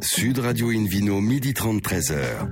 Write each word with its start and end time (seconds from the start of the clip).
Sud 0.00 0.38
Radio 0.38 0.70
Invino, 0.70 1.20
midi 1.20 1.54
30, 1.54 1.82
13h. 1.82 2.48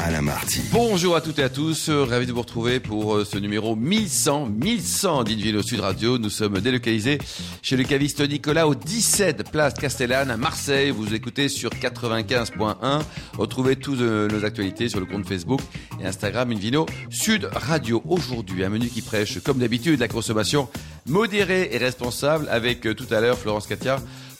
Alain 0.00 0.22
Marty. 0.22 0.60
Bonjour 0.72 1.16
à 1.16 1.20
toutes 1.20 1.40
et 1.40 1.42
à 1.42 1.48
tous, 1.48 1.88
euh, 1.88 2.04
ravi 2.04 2.26
de 2.26 2.32
vous 2.32 2.42
retrouver 2.42 2.78
pour 2.78 3.16
euh, 3.16 3.24
ce 3.24 3.36
numéro 3.36 3.74
1100, 3.74 4.46
1100 4.46 5.24
d'Invino 5.24 5.60
Sud 5.62 5.80
Radio. 5.80 6.18
Nous 6.18 6.30
sommes 6.30 6.60
délocalisés 6.60 7.18
chez 7.62 7.76
le 7.76 7.82
caviste 7.82 8.20
Nicolas 8.20 8.68
au 8.68 8.76
17 8.76 9.50
place 9.50 9.74
Castellane 9.74 10.30
à 10.30 10.36
Marseille. 10.36 10.90
Vous 10.90 11.14
écoutez 11.14 11.48
sur 11.48 11.70
95.1. 11.70 13.02
Retrouvez 13.36 13.74
toutes 13.74 14.00
euh, 14.00 14.28
nos 14.28 14.44
actualités 14.44 14.88
sur 14.88 15.00
le 15.00 15.06
compte 15.06 15.26
Facebook 15.26 15.60
et 16.00 16.06
Instagram 16.06 16.52
Invino 16.52 16.86
Sud 17.10 17.48
Radio. 17.52 18.00
Aujourd'hui, 18.06 18.62
un 18.64 18.68
menu 18.68 18.88
qui 18.88 19.02
prêche, 19.02 19.40
comme 19.40 19.58
d'habitude, 19.58 19.98
la 19.98 20.08
consommation 20.08 20.68
modérée 21.06 21.70
et 21.72 21.78
responsable 21.78 22.46
avec 22.50 22.82
tout 22.82 23.06
à 23.10 23.20
l'heure 23.20 23.38
Florence 23.38 23.66
Katia 23.66 23.98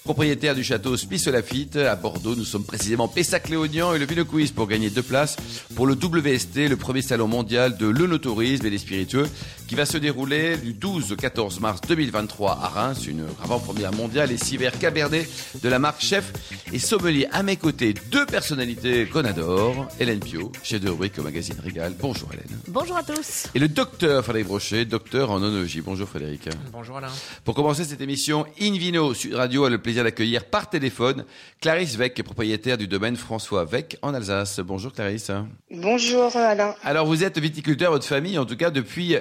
propriétaire 0.08 0.54
du 0.54 0.64
château 0.64 0.96
Spice 0.96 1.26
Lafitte 1.26 1.76
à 1.76 1.94
Bordeaux. 1.94 2.34
Nous 2.34 2.46
sommes 2.46 2.64
précisément 2.64 3.08
Pessac-Léognan 3.08 3.92
et 3.92 3.98
le 3.98 4.06
Vino 4.06 4.24
Quiz 4.24 4.52
pour 4.52 4.66
gagner 4.66 4.88
deux 4.88 5.02
places 5.02 5.36
pour 5.74 5.86
le 5.86 5.92
WST, 5.92 6.66
le 6.66 6.76
premier 6.76 7.02
salon 7.02 7.28
mondial 7.28 7.76
de 7.76 7.86
l'œnotourisme 7.86 8.64
et 8.64 8.70
des 8.70 8.78
spiritueux 8.78 9.26
qui 9.68 9.74
va 9.74 9.84
se 9.84 9.98
dérouler 9.98 10.56
du 10.56 10.72
12 10.72 11.12
au 11.12 11.16
14 11.16 11.60
mars 11.60 11.82
2023 11.86 12.52
à 12.52 12.68
Reims, 12.68 13.06
une 13.06 13.24
avant-première 13.44 13.92
mondiale 13.92 14.32
et 14.32 14.38
civer 14.38 14.70
cabernet 14.80 15.28
de 15.62 15.68
la 15.68 15.78
marque 15.78 16.00
Chef 16.00 16.32
et 16.72 16.78
Sommelier. 16.78 17.28
À 17.32 17.42
mes 17.42 17.56
côtés, 17.56 17.92
deux 18.10 18.24
personnalités 18.24 19.04
qu'on 19.06 19.26
adore, 19.26 19.86
Hélène 20.00 20.20
Pio, 20.20 20.50
chef 20.62 20.80
de 20.80 20.88
rubrique 20.88 21.18
au 21.18 21.22
magazine 21.22 21.56
Régal. 21.62 21.92
Bonjour 22.00 22.30
Hélène. 22.32 22.58
Bonjour 22.66 22.96
à 22.96 23.02
tous. 23.02 23.48
Et 23.54 23.58
le 23.58 23.68
docteur 23.68 24.24
Frédéric 24.24 24.48
Brochet, 24.48 24.86
docteur 24.86 25.30
en 25.30 25.36
onologie. 25.36 25.82
Bonjour 25.82 26.08
Frédéric. 26.08 26.48
Bonjour 26.72 26.96
Alain. 26.96 27.12
Pour 27.44 27.54
commencer 27.54 27.84
cette 27.84 28.00
émission, 28.00 28.46
Invino 28.60 29.12
Sud 29.12 29.34
Radio 29.34 29.66
a 29.66 29.70
le 29.70 29.78
plaisir 29.78 30.02
d'accueillir 30.02 30.46
par 30.46 30.70
téléphone 30.70 31.26
Clarisse 31.60 31.98
Weck, 31.98 32.22
propriétaire 32.22 32.78
du 32.78 32.88
domaine 32.88 33.16
François 33.16 33.64
Weck 33.64 33.98
en 34.00 34.14
Alsace. 34.14 34.60
Bonjour 34.60 34.94
Clarisse. 34.94 35.30
Bonjour 35.70 36.34
Alain. 36.36 36.74
Alors 36.82 37.04
vous 37.04 37.22
êtes 37.22 37.38
viticulteur, 37.38 37.92
votre 37.92 38.06
famille 38.06 38.38
en 38.38 38.46
tout 38.46 38.56
cas 38.56 38.70
depuis 38.70 39.16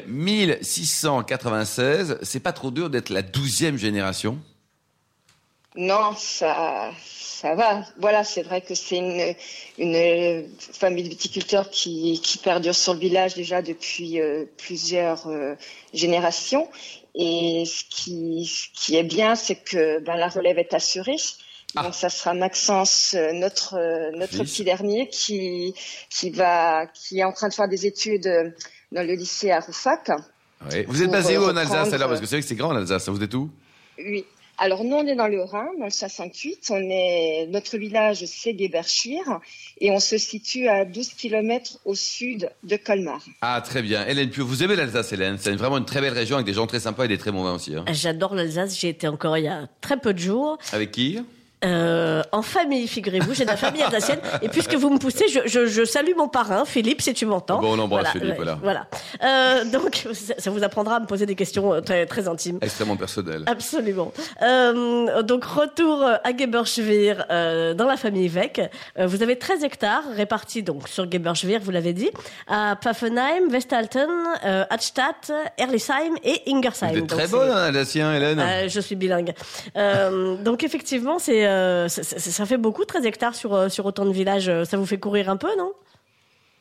1696. 0.45 2.19
C'est 2.21 2.39
pas 2.39 2.53
trop 2.53 2.71
dur 2.71 2.89
d'être 2.89 3.09
la 3.09 3.21
douzième 3.21 3.77
génération? 3.77 4.39
Non, 5.75 6.15
ça, 6.17 6.91
ça 7.05 7.53
va. 7.53 7.83
Voilà, 7.99 8.23
c'est 8.23 8.41
vrai 8.41 8.61
que 8.61 8.73
c'est 8.73 8.97
une, 8.97 9.35
une 9.77 10.49
famille 10.57 11.03
de 11.03 11.09
viticulteurs 11.09 11.69
qui, 11.69 12.19
qui 12.23 12.39
perdure 12.39 12.73
sur 12.73 12.93
le 12.95 12.99
village 12.99 13.35
déjà 13.35 13.61
depuis 13.61 14.19
euh, 14.19 14.45
plusieurs 14.57 15.27
euh, 15.27 15.53
générations. 15.93 16.67
Et 17.13 17.63
ce 17.65 17.83
qui, 17.89 18.45
ce 18.45 18.67
qui 18.73 18.95
est 18.95 19.03
bien, 19.03 19.35
c'est 19.35 19.55
que 19.55 19.99
ben, 19.99 20.15
la 20.15 20.29
relève 20.29 20.57
est 20.57 20.73
assurée. 20.73 21.17
Ah. 21.75 21.83
Donc 21.83 21.93
ça 21.93 22.09
sera 22.09 22.33
Maxence, 22.33 23.13
euh, 23.13 23.33
notre 23.33 23.75
petit 24.37 24.63
dernier, 24.63 25.09
qui 25.09 25.75
qui 26.09 26.31
va 26.31 26.87
qui 26.87 27.19
est 27.19 27.23
en 27.23 27.33
train 27.33 27.49
de 27.49 27.53
faire 27.53 27.67
des 27.67 27.85
études 27.85 28.53
dans 28.91 29.05
le 29.05 29.13
lycée 29.13 29.51
à 29.51 29.59
Roufac. 29.59 30.11
Oui. 30.71 30.85
Vous 30.87 31.03
êtes 31.03 31.11
basé 31.11 31.37
où 31.37 31.43
euh, 31.43 31.51
en 31.53 31.57
Alsace 31.57 31.93
alors 31.93 32.09
Parce 32.09 32.19
que 32.19 32.25
c'est 32.25 32.35
vrai 32.37 32.41
que 32.41 32.47
c'est 32.47 32.55
grand 32.55 32.69
en 32.69 32.75
Alsace. 32.75 33.07
Vous 33.09 33.21
êtes 33.21 33.33
où? 33.33 33.49
Oui. 33.99 34.25
Alors 34.59 34.83
nous, 34.83 34.95
on 34.95 35.05
est 35.05 35.15
dans 35.15 35.27
le 35.27 35.43
Rhin, 35.43 35.67
dans 35.77 35.85
le 35.85 35.91
68. 35.91 36.69
On 36.71 36.77
est 36.77 37.45
notre 37.51 37.77
village, 37.77 38.25
c'est 38.25 38.57
Geberschwir, 38.57 39.39
et 39.79 39.91
on 39.91 39.99
se 39.99 40.17
situe 40.17 40.67
à 40.67 40.83
12 40.83 41.09
kilomètres 41.09 41.77
au 41.85 41.93
sud 41.93 42.49
de 42.63 42.75
Colmar. 42.75 43.23
Ah 43.41 43.61
très 43.63 43.83
bien. 43.83 44.07
Hélène 44.07 44.31
Pio, 44.31 44.47
vous 44.47 44.63
aimez 44.63 44.75
l'Alsace 44.75 45.13
Hélène? 45.13 45.37
C'est 45.39 45.55
vraiment 45.55 45.77
une 45.77 45.85
très 45.85 46.01
belle 46.01 46.13
région 46.13 46.37
avec 46.37 46.47
des 46.47 46.53
gens 46.53 46.65
très 46.65 46.79
sympas 46.79 47.05
et 47.05 47.07
des 47.07 47.19
très 47.19 47.31
mauvais 47.31 47.51
aussi. 47.51 47.75
hein. 47.75 47.85
J'adore 47.91 48.33
l'Alsace, 48.33 48.79
j'y 48.79 48.87
étais 48.87 49.05
encore 49.07 49.37
il 49.37 49.43
y 49.43 49.47
a 49.47 49.67
très 49.79 49.97
peu 49.99 50.11
de 50.11 50.19
jours. 50.19 50.57
Avec 50.73 50.89
qui? 50.91 51.19
Euh, 51.67 52.23
en 52.31 52.41
famille, 52.41 52.87
figurez-vous, 52.87 53.33
j'ai 53.33 53.43
de 53.45 53.49
la 53.49 53.57
famille 53.57 53.83
alsacienne. 53.83 54.19
Et 54.41 54.49
puisque 54.49 54.75
vous 54.75 54.89
me 54.89 54.97
poussez, 54.97 55.27
je, 55.27 55.39
je, 55.45 55.65
je 55.65 55.85
salue 55.85 56.13
mon 56.17 56.27
parrain, 56.27 56.65
Philippe, 56.65 57.01
si 57.01 57.13
tu 57.13 57.25
m'entends. 57.25 57.59
Bon, 57.59 57.77
on 57.77 57.79
embrasse 57.79 58.11
Philippe, 58.11 58.39
ouais, 58.39 58.45
voilà. 58.61 58.87
Euh, 59.23 59.65
donc, 59.65 60.07
ça, 60.37 60.49
vous 60.49 60.63
apprendra 60.63 60.95
à 60.97 60.99
me 60.99 61.05
poser 61.05 61.25
des 61.25 61.35
questions 61.35 61.73
euh, 61.73 61.81
très, 61.81 62.05
très 62.05 62.27
intimes. 62.27 62.59
Extrêmement 62.61 62.95
personnel. 62.95 63.43
Absolument. 63.47 64.11
Euh, 64.41 65.21
donc 65.23 65.43
retour 65.43 66.03
à 66.03 66.37
Geberschwir 66.37 67.25
dans 67.29 67.85
la 67.87 67.97
famille 67.97 68.29
Weck. 68.29 68.61
Vous 68.97 69.21
avez 69.23 69.37
13 69.37 69.63
hectares 69.63 70.03
répartis 70.15 70.63
donc 70.63 70.87
sur 70.87 71.09
Geberschwir, 71.11 71.59
vous 71.61 71.71
l'avez 71.71 71.93
dit, 71.93 72.09
à 72.47 72.75
Pfaffenheim, 72.79 73.49
Westalten, 73.49 74.09
Hadstadt, 74.69 75.31
Erlisheim 75.57 76.15
et 76.23 76.41
Ingersheim. 76.47 76.89
Vous 76.91 76.97
êtes 76.97 77.05
Donc, 77.07 77.19
très 77.19 77.27
bonne 77.27 77.49
en 77.51 77.55
alsacien 77.55 78.13
Hélène. 78.13 78.69
je 78.69 78.79
suis 78.79 78.95
bilingue. 78.95 79.33
Donc 79.75 80.63
effectivement, 80.63 81.19
c'est 81.19 81.45
euh, 81.57 81.87
ça, 81.89 82.45
fait 82.45 82.57
beaucoup 82.57 82.85
13 82.85 83.05
hectares 83.05 83.35
sur 83.35 83.53
euh, 83.53 83.69
sur 83.69 83.85
autant 83.85 84.05
de 84.05 84.11
villages. 84.11 84.51
Ça 84.63 84.77
vous 84.77 84.85
fait 84.85 84.97
courir 84.97 85.29
un 85.29 85.37
peu, 85.37 85.55
non? 85.57 85.73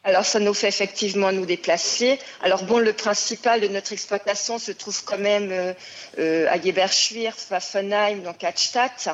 Alors 0.06 0.24
ça 0.24 0.38
nous 0.38 0.54
fait 0.54 0.68
effectivement 0.68 1.32
nous 1.32 1.46
déplacer. 1.46 2.20
Alors 2.40 2.62
bon, 2.62 2.78
le 2.78 2.92
principal 2.92 3.60
de 3.60 3.66
notre 3.66 3.92
exploitation 3.92 4.60
se 4.60 4.70
trouve 4.70 5.02
quand 5.02 5.18
même 5.18 5.50
euh, 5.50 5.72
euh, 6.20 6.46
à 6.48 6.60
Geberschwir, 6.60 7.34
Pfaffenheim, 7.34 8.22
donc 8.22 8.44
à 8.44 8.52
Stadt. 8.54 9.08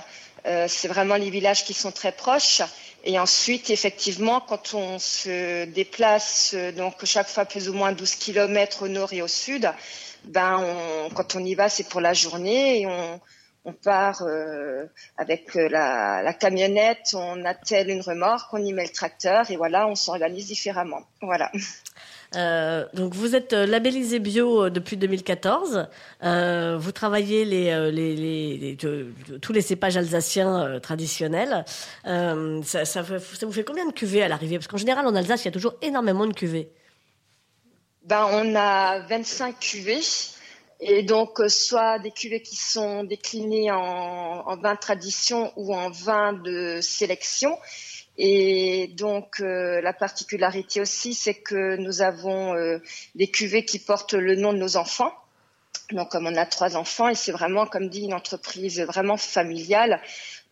Euh, 0.45 0.67
c'est 0.69 0.89
vraiment 0.89 1.15
les 1.15 1.31
villages 1.31 1.65
qui 1.65 1.73
sont 1.73 1.93
très 1.93 2.13
proches. 2.13 2.61
Et 3.05 3.19
ensuite, 3.19 3.71
effectivement, 3.71 4.43
quand 4.43 4.75
on 4.75 4.99
se 4.99 5.65
déplace, 5.65 6.51
euh, 6.53 6.73
donc 6.73 7.03
chaque 7.07 7.29
fois 7.29 7.47
plus 7.47 7.71
ou 7.71 7.73
moins 7.73 7.93
12 7.93 8.17
kilomètres 8.17 8.83
au 8.83 8.89
nord 8.89 9.15
et 9.15 9.23
au 9.23 9.29
sud, 9.29 9.73
ben 10.25 10.63
quand 11.15 11.37
on 11.37 11.45
y 11.45 11.55
va, 11.55 11.71
c'est 11.71 11.89
pour 11.89 12.03
la 12.03 12.13
journée 12.13 12.83
et 12.83 12.87
on, 12.87 13.19
on 13.65 13.73
part 13.73 14.23
euh, 14.23 14.87
avec 15.17 15.55
euh, 15.57 15.69
la, 15.69 16.23
la 16.23 16.33
camionnette, 16.33 17.15
on 17.15 17.45
attelle 17.45 17.91
une 17.91 18.01
remorque, 18.01 18.53
on 18.53 18.59
y 18.59 18.73
met 18.73 18.83
le 18.85 18.91
tracteur 18.93 19.51
et 19.51 19.57
voilà, 19.57 19.87
on 19.87 19.95
s'organise 19.95 20.47
différemment. 20.47 21.03
Voilà. 21.21 21.51
Euh, 22.35 22.87
donc 22.95 23.15
vous 23.15 23.37
êtes 23.37 23.53
labellisé 23.53 24.19
bio 24.19 24.69
depuis 24.71 24.97
2014. 24.97 25.87
Euh, 26.25 26.77
vous 26.81 26.91
travaillez 26.91 27.45
les, 27.45 27.91
les, 27.93 28.17
les- 28.17 28.57
les- 28.57 28.75
de- 28.77 29.13
de- 29.29 29.37
tous 29.37 29.53
les 29.53 29.61
cépages 29.61 29.97
alsaciens 29.97 30.81
traditionnels. 30.81 31.65
Ça, 32.05 32.85
ça 32.85 33.03
vous 33.03 33.53
fait 33.53 33.65
combien 33.65 33.87
de 33.87 33.93
cuvées 33.93 34.23
à 34.23 34.29
l'arrivée? 34.29 34.57
Parce 34.59 34.67
qu'en 34.67 34.77
général 34.79 35.07
en 35.07 35.15
Alsace 35.15 35.43
il 35.43 35.47
y 35.47 35.49
a 35.49 35.53
toujours 35.53 35.75
énormément 35.83 36.27
de 36.27 36.33
cuvées. 36.33 36.71
Ben, 38.05 38.27
on 38.33 38.57
a 38.57 39.01
25 39.07 39.61
cuvées. 39.61 40.01
Et 40.85 41.05
donc, 41.05 41.41
euh, 41.41 41.49
soit 41.49 42.01
des 42.01 42.11
cuvées 42.11 42.43
qui 42.43 42.57
sont 42.57 43.05
déclinées 43.05 43.71
en, 43.71 43.79
en 43.79 44.57
vin 44.57 44.75
tradition 44.75 45.53
ou 45.55 45.73
en 45.73 45.91
vin 45.91 46.33
de 46.33 46.81
sélection. 46.83 47.57
Et 48.19 48.89
donc, 48.97 49.41
euh, 49.41 49.81
la 49.81 49.93
particularité 49.93 50.81
aussi, 50.81 51.15
c'est 51.15 51.35
que 51.35 51.77
nous 51.77 52.03
avons 52.03 52.55
euh, 52.57 52.79
des 53.15 53.29
cuvées 53.29 53.65
qui 53.65 53.79
portent 53.79 54.15
le 54.15 54.35
nom 54.35 54.53
de 54.53 54.59
nos 54.59 54.77
enfants. 54.77 55.13
Donc, 55.93 56.11
comme 56.11 56.27
on 56.27 56.35
a 56.35 56.47
trois 56.47 56.77
enfants, 56.77 57.09
et 57.09 57.15
c'est 57.15 57.33
vraiment, 57.33 57.65
comme 57.67 57.89
dit, 57.89 58.03
une 58.03 58.15
entreprise 58.15 58.81
vraiment 58.81 59.17
familiale 59.17 60.03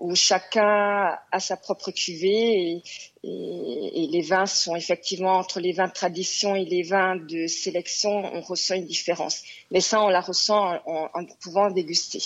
où 0.01 0.15
chacun 0.15 1.19
a 1.31 1.41
sa 1.41 1.57
propre 1.57 1.91
cuvée 1.91 2.83
et, 3.23 4.09
les 4.11 4.23
vins 4.23 4.47
sont 4.47 4.75
effectivement 4.75 5.35
entre 5.35 5.61
les 5.61 5.73
vins 5.73 5.89
de 5.89 5.93
tradition 5.93 6.57
et 6.57 6.65
les 6.65 6.83
vins 6.83 7.17
de 7.17 7.47
sélection, 7.47 8.11
on 8.35 8.41
ressent 8.41 8.75
une 8.75 8.87
différence. 8.87 9.43
Mais 9.71 9.83
ça, 9.83 10.03
on 10.03 10.09
la 10.09 10.23
ressent 10.23 10.79
en, 10.87 11.09
pouvant 11.43 11.71
déguster. 11.71 12.23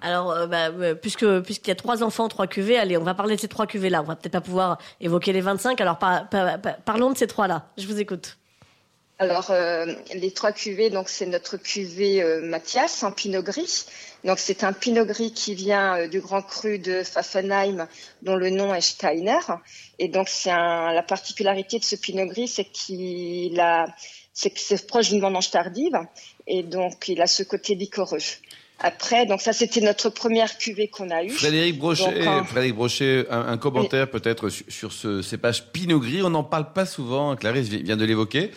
Alors, 0.00 0.30
euh, 0.30 0.46
bah, 0.46 0.68
euh, 0.68 0.94
puisque 0.94 1.26
puisqu'il 1.40 1.70
y 1.70 1.72
a 1.72 1.76
trois 1.76 2.04
enfants, 2.04 2.28
trois 2.28 2.46
cuvées, 2.46 2.78
allez, 2.78 2.96
on 2.96 3.02
va 3.02 3.14
parler 3.14 3.34
de 3.34 3.40
ces 3.40 3.48
trois 3.48 3.66
cuvées-là. 3.66 4.00
On 4.00 4.04
va 4.04 4.14
peut-être 4.14 4.32
pas 4.32 4.40
pouvoir 4.40 4.78
évoquer 5.00 5.32
les 5.32 5.40
25. 5.40 5.80
Alors, 5.80 5.98
par- 5.98 6.28
par- 6.28 6.60
par- 6.60 6.76
parlons 6.82 7.10
de 7.10 7.18
ces 7.18 7.26
trois-là. 7.26 7.66
Je 7.76 7.86
vous 7.88 7.98
écoute. 7.98 8.38
Alors, 9.20 9.50
euh, 9.50 9.94
les 10.14 10.30
trois 10.30 10.52
cuvées, 10.52 10.90
donc 10.90 11.08
c'est 11.08 11.26
notre 11.26 11.56
cuvée 11.56 12.22
euh, 12.22 12.40
Mathias 12.40 13.02
en 13.02 13.10
Pinot 13.10 13.42
Gris. 13.42 13.86
Donc, 14.22 14.38
c'est 14.38 14.62
un 14.62 14.72
Pinot 14.72 15.06
Gris 15.06 15.32
qui 15.32 15.56
vient 15.56 15.98
euh, 15.98 16.06
du 16.06 16.20
Grand 16.20 16.40
Cru 16.40 16.78
de 16.78 17.02
Pfaffenheim, 17.02 17.88
dont 18.22 18.36
le 18.36 18.50
nom 18.50 18.72
est 18.72 18.80
Steiner. 18.80 19.40
Et 19.98 20.06
donc, 20.06 20.28
c'est 20.28 20.50
la 20.50 21.02
particularité 21.02 21.80
de 21.80 21.84
ce 21.84 21.96
Pinot 21.96 22.26
Gris, 22.26 22.46
c'est 22.46 22.66
qu'il 22.66 23.58
a, 23.58 23.86
c'est 24.32 24.50
que 24.50 24.60
c'est 24.60 24.86
proche 24.86 25.08
d'une 25.08 25.20
vendange 25.20 25.50
tardive, 25.50 25.98
et 26.46 26.62
donc 26.62 27.08
il 27.08 27.20
a 27.20 27.26
ce 27.26 27.42
côté 27.42 27.74
liquoreux. 27.74 28.18
Après, 28.80 29.26
donc 29.26 29.40
ça, 29.40 29.52
c'était 29.52 29.80
notre 29.80 30.08
première 30.10 30.56
cuvée 30.56 30.86
qu'on 30.88 31.10
a 31.10 31.24
eue. 31.24 31.30
Frédéric 31.30 31.78
Brochet, 31.78 32.04
Donc, 32.24 32.28
en- 32.28 32.44
Frédéric 32.44 32.74
Brochet, 32.76 33.26
un, 33.30 33.40
un 33.48 33.56
commentaire 33.58 34.08
peut-être 34.08 34.48
sur, 34.50 34.64
sur 34.68 34.92
ce 34.92 35.20
cépage 35.22 35.64
Pinot 35.72 35.98
Gris. 35.98 36.22
On 36.22 36.30
n'en 36.30 36.44
parle 36.44 36.72
pas 36.72 36.86
souvent. 36.86 37.34
Clarisse 37.34 37.68
vi- 37.68 37.82
vient 37.82 37.96
de 37.96 38.04
l'évoquer. 38.04 38.52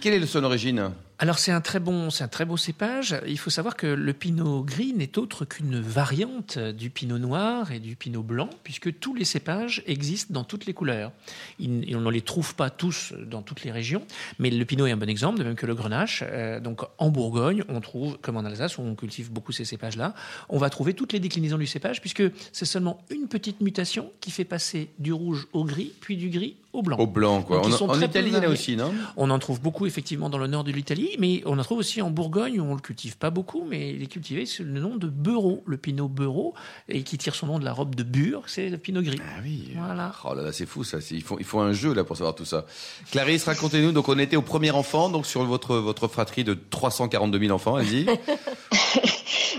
Quelle 0.00 0.14
est 0.22 0.26
son 0.26 0.44
origine 0.44 0.90
alors 1.22 1.38
c'est 1.38 1.52
un 1.52 1.60
très 1.60 1.78
bon, 1.78 2.10
c'est 2.10 2.24
un 2.24 2.28
très 2.28 2.44
beau 2.44 2.56
cépage. 2.56 3.16
Il 3.28 3.38
faut 3.38 3.48
savoir 3.48 3.76
que 3.76 3.86
le 3.86 4.12
pinot 4.12 4.64
gris 4.64 4.92
n'est 4.92 5.18
autre 5.18 5.44
qu'une 5.44 5.78
variante 5.78 6.58
du 6.58 6.90
pinot 6.90 7.18
noir 7.18 7.70
et 7.70 7.78
du 7.78 7.94
pinot 7.94 8.24
blanc, 8.24 8.50
puisque 8.64 8.98
tous 8.98 9.14
les 9.14 9.24
cépages 9.24 9.84
existent 9.86 10.34
dans 10.34 10.42
toutes 10.42 10.66
les 10.66 10.74
couleurs. 10.74 11.12
on 11.60 11.68
ne 11.68 12.10
les 12.10 12.22
trouve 12.22 12.56
pas 12.56 12.70
tous 12.70 13.14
dans 13.24 13.40
toutes 13.40 13.62
les 13.62 13.70
régions, 13.70 14.04
mais 14.40 14.50
le 14.50 14.64
pinot 14.64 14.88
est 14.88 14.90
un 14.90 14.96
bon 14.96 15.08
exemple, 15.08 15.38
de 15.38 15.44
même 15.44 15.54
que 15.54 15.64
le 15.64 15.76
grenache. 15.76 16.24
Euh, 16.26 16.58
donc 16.58 16.80
en 16.98 17.10
Bourgogne, 17.10 17.62
on 17.68 17.80
trouve, 17.80 18.18
comme 18.18 18.36
en 18.36 18.44
Alsace 18.44 18.76
où 18.78 18.82
on 18.82 18.96
cultive 18.96 19.30
beaucoup 19.30 19.52
ces 19.52 19.64
cépages-là, 19.64 20.16
on 20.48 20.58
va 20.58 20.70
trouver 20.70 20.92
toutes 20.92 21.12
les 21.12 21.20
déclinaisons 21.20 21.58
du 21.58 21.68
cépage, 21.68 22.00
puisque 22.00 22.24
c'est 22.50 22.64
seulement 22.64 23.00
une 23.10 23.28
petite 23.28 23.60
mutation 23.60 24.10
qui 24.20 24.32
fait 24.32 24.44
passer 24.44 24.90
du 24.98 25.12
rouge 25.12 25.46
au 25.52 25.62
gris, 25.62 25.92
puis 26.00 26.16
du 26.16 26.30
gris 26.30 26.56
au 26.72 26.82
blanc. 26.82 26.96
Au 26.98 27.06
blanc, 27.06 27.42
quoi. 27.42 27.60
en 27.60 28.00
Italie, 28.00 28.30
il 28.30 28.34
y 28.34 28.36
en 28.36 28.42
a 28.42 28.48
aussi, 28.48 28.76
non? 28.76 28.92
On 29.16 29.30
en 29.30 29.38
trouve 29.38 29.60
beaucoup, 29.60 29.86
effectivement, 29.86 30.30
dans 30.30 30.38
le 30.38 30.46
nord 30.46 30.64
de 30.64 30.72
l'Italie, 30.72 31.10
mais 31.18 31.42
on 31.44 31.58
en 31.58 31.62
trouve 31.62 31.78
aussi 31.78 32.00
en 32.00 32.10
Bourgogne, 32.10 32.60
où 32.60 32.64
on 32.64 32.74
le 32.74 32.80
cultive 32.80 33.16
pas 33.18 33.30
beaucoup, 33.30 33.64
mais 33.68 33.90
il 33.90 34.02
est 34.02 34.06
cultivé 34.06 34.46
sous 34.46 34.64
le 34.64 34.80
nom 34.80 34.96
de 34.96 35.06
Beurreau, 35.06 35.62
le 35.66 35.76
pinot 35.76 36.08
Beurreau, 36.08 36.54
et 36.88 37.02
qui 37.02 37.18
tire 37.18 37.34
son 37.34 37.46
nom 37.46 37.58
de 37.58 37.64
la 37.64 37.72
robe 37.72 37.94
de 37.94 38.02
Bure, 38.02 38.42
c'est 38.46 38.68
le 38.68 38.78
pinot 38.78 39.02
gris. 39.02 39.20
Ah 39.22 39.40
oui. 39.42 39.72
Voilà. 39.76 40.12
Oh 40.24 40.34
là 40.34 40.42
là, 40.42 40.52
c'est 40.52 40.66
fou, 40.66 40.84
ça. 40.84 40.98
Il 41.10 41.22
faut, 41.22 41.36
il 41.38 41.44
faut 41.44 41.60
un 41.60 41.72
jeu, 41.72 41.92
là, 41.92 42.04
pour 42.04 42.16
savoir 42.16 42.34
tout 42.34 42.44
ça. 42.44 42.64
Clarisse, 43.10 43.44
racontez-nous. 43.44 43.92
Donc, 43.92 44.08
on 44.08 44.18
était 44.18 44.36
au 44.36 44.42
premier 44.42 44.70
enfant, 44.70 45.08
donc, 45.08 45.26
sur 45.26 45.44
votre, 45.44 45.76
votre 45.76 46.08
fratrie 46.08 46.44
de 46.44 46.54
342 46.54 47.38
000 47.38 47.52
enfants, 47.52 47.76
allez-y. 47.76 48.06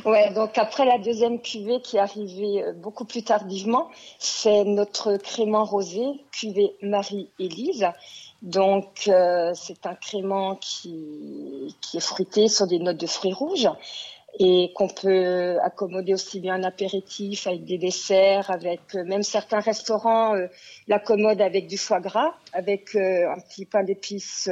ouais, 0.05 0.31
donc 0.33 0.57
après 0.57 0.85
la 0.85 0.97
deuxième 0.97 1.41
cuvée 1.41 1.81
qui 1.81 1.97
est 1.97 1.99
arrivée 1.99 2.63
euh, 2.63 2.73
beaucoup 2.73 3.05
plus 3.05 3.23
tardivement, 3.23 3.89
c'est 4.19 4.63
notre 4.63 5.17
crément 5.17 5.65
rosé, 5.65 6.03
cuvée 6.31 6.75
Marie-Élise. 6.81 7.87
Donc 8.41 9.07
euh, 9.07 9.51
c'est 9.55 9.85
un 9.85 9.95
crément 9.95 10.55
qui, 10.55 11.75
qui 11.81 11.97
est 11.97 12.01
fruité 12.01 12.47
sur 12.47 12.67
des 12.67 12.79
notes 12.79 12.97
de 12.97 13.07
fruits 13.07 13.33
rouges 13.33 13.69
et 14.39 14.71
qu'on 14.73 14.87
peut 14.87 15.59
accommoder 15.61 16.15
aussi 16.15 16.39
bien 16.39 16.59
en 16.59 16.63
apéritif 16.63 17.45
avec 17.45 17.65
des 17.65 17.77
desserts, 17.77 18.49
avec 18.49 18.81
euh, 18.95 19.03
même 19.05 19.23
certains 19.23 19.59
restaurants 19.59 20.33
l'accommodent 20.87 21.41
avec 21.41 21.67
du 21.67 21.77
foie 21.77 21.99
gras, 21.99 22.33
avec 22.51 22.95
un 22.95 23.39
petit 23.47 23.65
pain 23.65 23.83
d'épices 23.83 24.49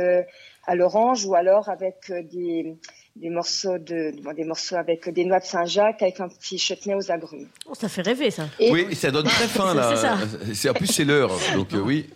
à 0.67 0.75
l'orange 0.75 1.25
ou 1.25 1.35
alors 1.35 1.67
avec 1.67 2.11
des 2.11 2.77
des 3.15 3.29
morceaux 3.29 3.77
de 3.77 4.13
des 4.35 4.43
morceaux 4.43 4.75
avec 4.75 5.09
des 5.09 5.25
noix 5.25 5.39
de 5.39 5.45
Saint-Jacques 5.45 6.01
avec 6.01 6.19
un 6.19 6.29
petit 6.29 6.57
chutney 6.57 6.95
aux 6.95 7.11
agrumes. 7.11 7.47
Oh, 7.65 7.73
ça 7.75 7.89
fait 7.89 8.01
rêver 8.01 8.31
ça. 8.31 8.47
oui, 8.59 8.95
ça 8.95 9.11
donne 9.11 9.25
très 9.25 9.47
faim 9.47 9.73
là. 9.75 10.17
c'est 10.53 10.69
en 10.69 10.73
plus 10.73 10.87
c'est 10.87 11.05
l'heure 11.05 11.31
donc 11.53 11.73
euh, 11.73 11.79
oui. 11.79 12.07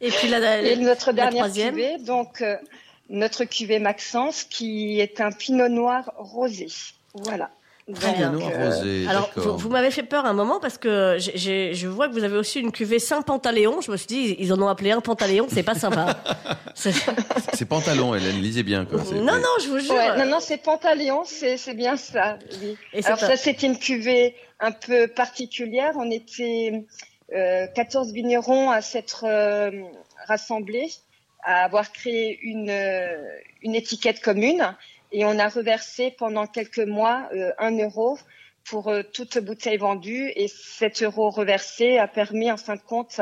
Et 0.00 0.10
puis 0.10 0.28
la, 0.28 0.62
Et 0.62 0.76
notre 0.76 1.12
dernière 1.12 1.50
cuvée 1.52 1.98
donc 1.98 2.42
euh, 2.42 2.56
notre 3.08 3.44
cuvée 3.44 3.78
Maxence 3.78 4.44
qui 4.44 5.00
est 5.00 5.20
un 5.20 5.32
pinot 5.32 5.68
noir 5.68 6.12
rosé. 6.16 6.68
Voilà. 7.14 7.50
Très 7.94 8.12
bien. 8.14 8.34
Euh, 8.34 9.06
alors, 9.08 9.30
vous, 9.36 9.68
m'avez 9.68 9.90
fait 9.90 10.02
peur 10.02 10.24
un 10.26 10.32
moment 10.32 10.60
parce 10.60 10.78
que 10.78 11.16
je 11.18 11.86
vois 11.86 12.08
que 12.08 12.12
vous 12.12 12.24
avez 12.24 12.36
aussi 12.36 12.60
une 12.60 12.72
cuvée 12.72 12.98
Saint-Pantaléon. 12.98 13.80
Je 13.80 13.90
me 13.90 13.96
suis 13.96 14.06
dit, 14.06 14.36
ils 14.38 14.52
en 14.52 14.60
ont 14.60 14.68
appelé 14.68 14.90
un 14.92 15.00
Pantaléon, 15.00 15.46
c'est 15.48 15.62
pas 15.62 15.74
sympa. 15.74 16.16
c'est 16.74 17.64
Pantalon, 17.68 18.14
Hélène, 18.14 18.40
lisez 18.40 18.62
bien. 18.62 18.84
Quoi. 18.84 19.00
Non, 19.14 19.36
non, 19.36 19.56
je 19.62 19.68
vous 19.68 19.78
jure. 19.78 19.94
non, 20.18 20.26
non, 20.26 20.38
c'est 20.40 20.58
Pantaléon, 20.58 21.24
c'est 21.24 21.74
bien 21.74 21.96
ça. 21.96 22.38
alors, 23.04 23.18
ça, 23.18 23.36
c'est 23.36 23.62
une 23.62 23.78
cuvée 23.78 24.34
un 24.60 24.72
peu 24.72 25.08
particulière. 25.08 25.92
On 25.96 26.10
était 26.10 26.84
euh, 27.34 27.66
14 27.68 28.12
vignerons 28.12 28.70
à 28.70 28.82
s'être 28.82 29.24
euh, 29.24 29.70
rassemblés, 30.26 30.90
à 31.44 31.64
avoir 31.64 31.92
créé 31.92 32.38
une, 32.42 32.70
euh, 32.70 33.16
une 33.62 33.74
étiquette 33.74 34.20
commune 34.20 34.76
et 35.12 35.24
on 35.24 35.38
a 35.38 35.48
reversé 35.48 36.14
pendant 36.18 36.46
quelques 36.46 36.78
mois 36.78 37.28
euh, 37.34 37.52
un 37.58 37.76
euro 37.78 38.18
pour 38.64 38.88
euh, 38.88 39.02
toute 39.02 39.38
bouteille 39.38 39.78
vendue 39.78 40.32
et 40.36 40.48
cet 40.48 41.02
euro 41.02 41.30
reversé 41.30 41.98
a 41.98 42.06
permis 42.06 42.50
en 42.50 42.56
fin 42.56 42.76
de 42.76 42.80
compte 42.80 43.20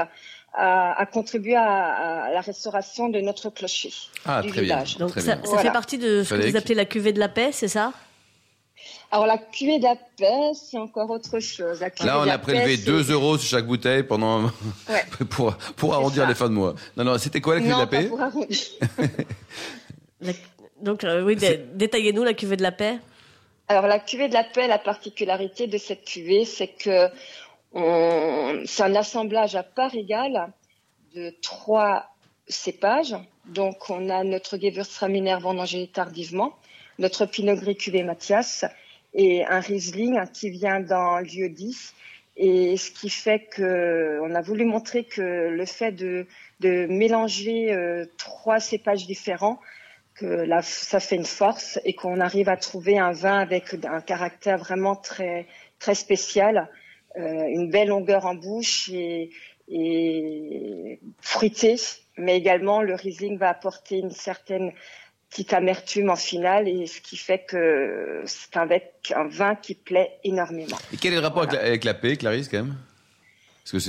à, 0.54 1.06
contribuer 1.12 1.54
à, 1.56 2.30
la 2.32 2.40
restauration 2.40 3.08
de 3.08 3.20
notre 3.20 3.50
clocher 3.50 3.92
ah, 4.24 4.42
du 4.42 4.48
très 4.48 4.62
village. 4.62 4.96
Bien, 4.96 5.06
Donc 5.06 5.18
ça, 5.18 5.36
fait 5.36 5.70
partie 5.70 5.98
de 5.98 6.24
ce 6.24 6.34
que 6.34 6.50
vous 6.50 6.56
appelez 6.56 6.74
la 6.74 6.84
cuvée 6.84 7.12
de 7.12 7.20
la 7.20 7.28
paix, 7.28 7.50
c'est 7.52 7.68
ça? 7.68 7.92
Alors 9.10 9.26
la 9.26 9.38
cuvée 9.38 9.78
de 9.78 9.84
la 9.84 9.96
paix, 10.16 10.52
c'est 10.54 10.78
encore 10.78 11.10
autre 11.10 11.38
chose. 11.38 11.80
Là, 11.80 12.20
on 12.20 12.28
a 12.28 12.38
prélevé 12.38 12.76
2 12.76 13.12
euros 13.12 13.38
sur 13.38 13.48
chaque 13.48 13.66
bouteille 13.66 14.02
pendant 14.02 14.50
pour, 15.30 15.56
pour 15.76 15.94
arrondir 15.94 16.26
les 16.26 16.34
fins 16.34 16.48
de 16.48 16.54
mois. 16.54 16.74
Non, 16.96 17.04
non, 17.04 17.18
c'était 17.18 17.40
quoi 17.40 17.54
la 17.54 17.60
cuvée 17.60 17.74
de 17.74 17.78
la 17.78 17.86
paix? 17.86 18.04
pour 18.04 18.20
arrondir. 18.20 18.58
Donc, 20.80 21.04
euh, 21.04 21.24
oui, 21.24 21.36
détaillez-nous 21.36 22.24
la 22.24 22.34
cuvée 22.34 22.56
de 22.56 22.62
la 22.62 22.72
paix. 22.72 22.98
Alors, 23.68 23.86
la 23.86 23.98
cuvée 23.98 24.28
de 24.28 24.34
la 24.34 24.44
paix, 24.44 24.66
la 24.66 24.78
particularité 24.78 25.66
de 25.66 25.78
cette 25.78 26.04
cuvée, 26.04 26.44
c'est 26.44 26.68
que 26.68 27.08
c'est 27.74 28.82
un 28.82 28.94
assemblage 28.94 29.54
à 29.56 29.62
part 29.62 29.94
égale 29.94 30.52
de 31.14 31.34
trois 31.42 32.06
cépages. 32.48 33.14
Donc, 33.46 33.90
on 33.90 34.08
a 34.08 34.24
notre 34.24 34.58
Gewürztraminer 34.58 35.36
vendangé 35.40 35.86
tardivement, 35.88 36.54
notre 36.98 37.26
Pinot 37.26 37.56
Gris 37.56 37.76
cuvée 37.76 38.02
Mathias 38.02 38.64
et 39.14 39.44
un 39.44 39.60
Riesling 39.60 40.20
qui 40.32 40.50
vient 40.50 40.80
dans 40.80 41.18
lieu 41.18 41.48
10. 41.48 41.94
Et 42.36 42.76
ce 42.76 42.90
qui 42.90 43.10
fait 43.10 43.40
que 43.40 44.20
on 44.22 44.34
a 44.34 44.40
voulu 44.40 44.64
montrer 44.64 45.04
que 45.04 45.48
le 45.48 45.64
fait 45.66 45.92
de, 45.92 46.26
mélanger 46.60 47.72
euh, 47.72 48.04
trois 48.16 48.60
cépages 48.60 49.06
différents 49.06 49.58
que 50.18 50.26
là, 50.26 50.60
ça 50.62 51.00
fait 51.00 51.16
une 51.16 51.24
force 51.24 51.78
et 51.84 51.94
qu'on 51.94 52.20
arrive 52.20 52.48
à 52.48 52.56
trouver 52.56 52.98
un 52.98 53.12
vin 53.12 53.38
avec 53.38 53.74
un 53.84 54.00
caractère 54.00 54.58
vraiment 54.58 54.96
très 54.96 55.46
très 55.78 55.94
spécial, 55.94 56.68
euh, 57.16 57.46
une 57.48 57.70
belle 57.70 57.88
longueur 57.88 58.26
en 58.26 58.34
bouche 58.34 58.88
et, 58.88 59.30
et 59.68 60.98
fruité, 61.20 61.76
mais 62.16 62.36
également 62.36 62.82
le 62.82 62.94
Riesling 62.94 63.38
va 63.38 63.50
apporter 63.50 63.98
une 63.98 64.10
certaine 64.10 64.72
petite 65.30 65.52
amertume 65.52 66.10
en 66.10 66.16
finale 66.16 66.68
et 66.68 66.86
ce 66.86 67.00
qui 67.00 67.16
fait 67.16 67.44
que 67.44 68.22
c'est 68.24 68.56
un, 68.56 68.66
un 69.14 69.28
vin 69.28 69.54
qui 69.54 69.74
plaît 69.74 70.18
énormément. 70.24 70.78
Et 70.92 70.96
quel 70.96 71.12
est 71.12 71.16
le 71.16 71.22
rapport 71.22 71.42
avec, 71.42 71.54
la, 71.54 71.60
avec 71.66 71.84
la 71.84 71.94
paix, 71.94 72.16
Clarisse, 72.16 72.48
quand 72.48 72.58
même? 72.58 72.74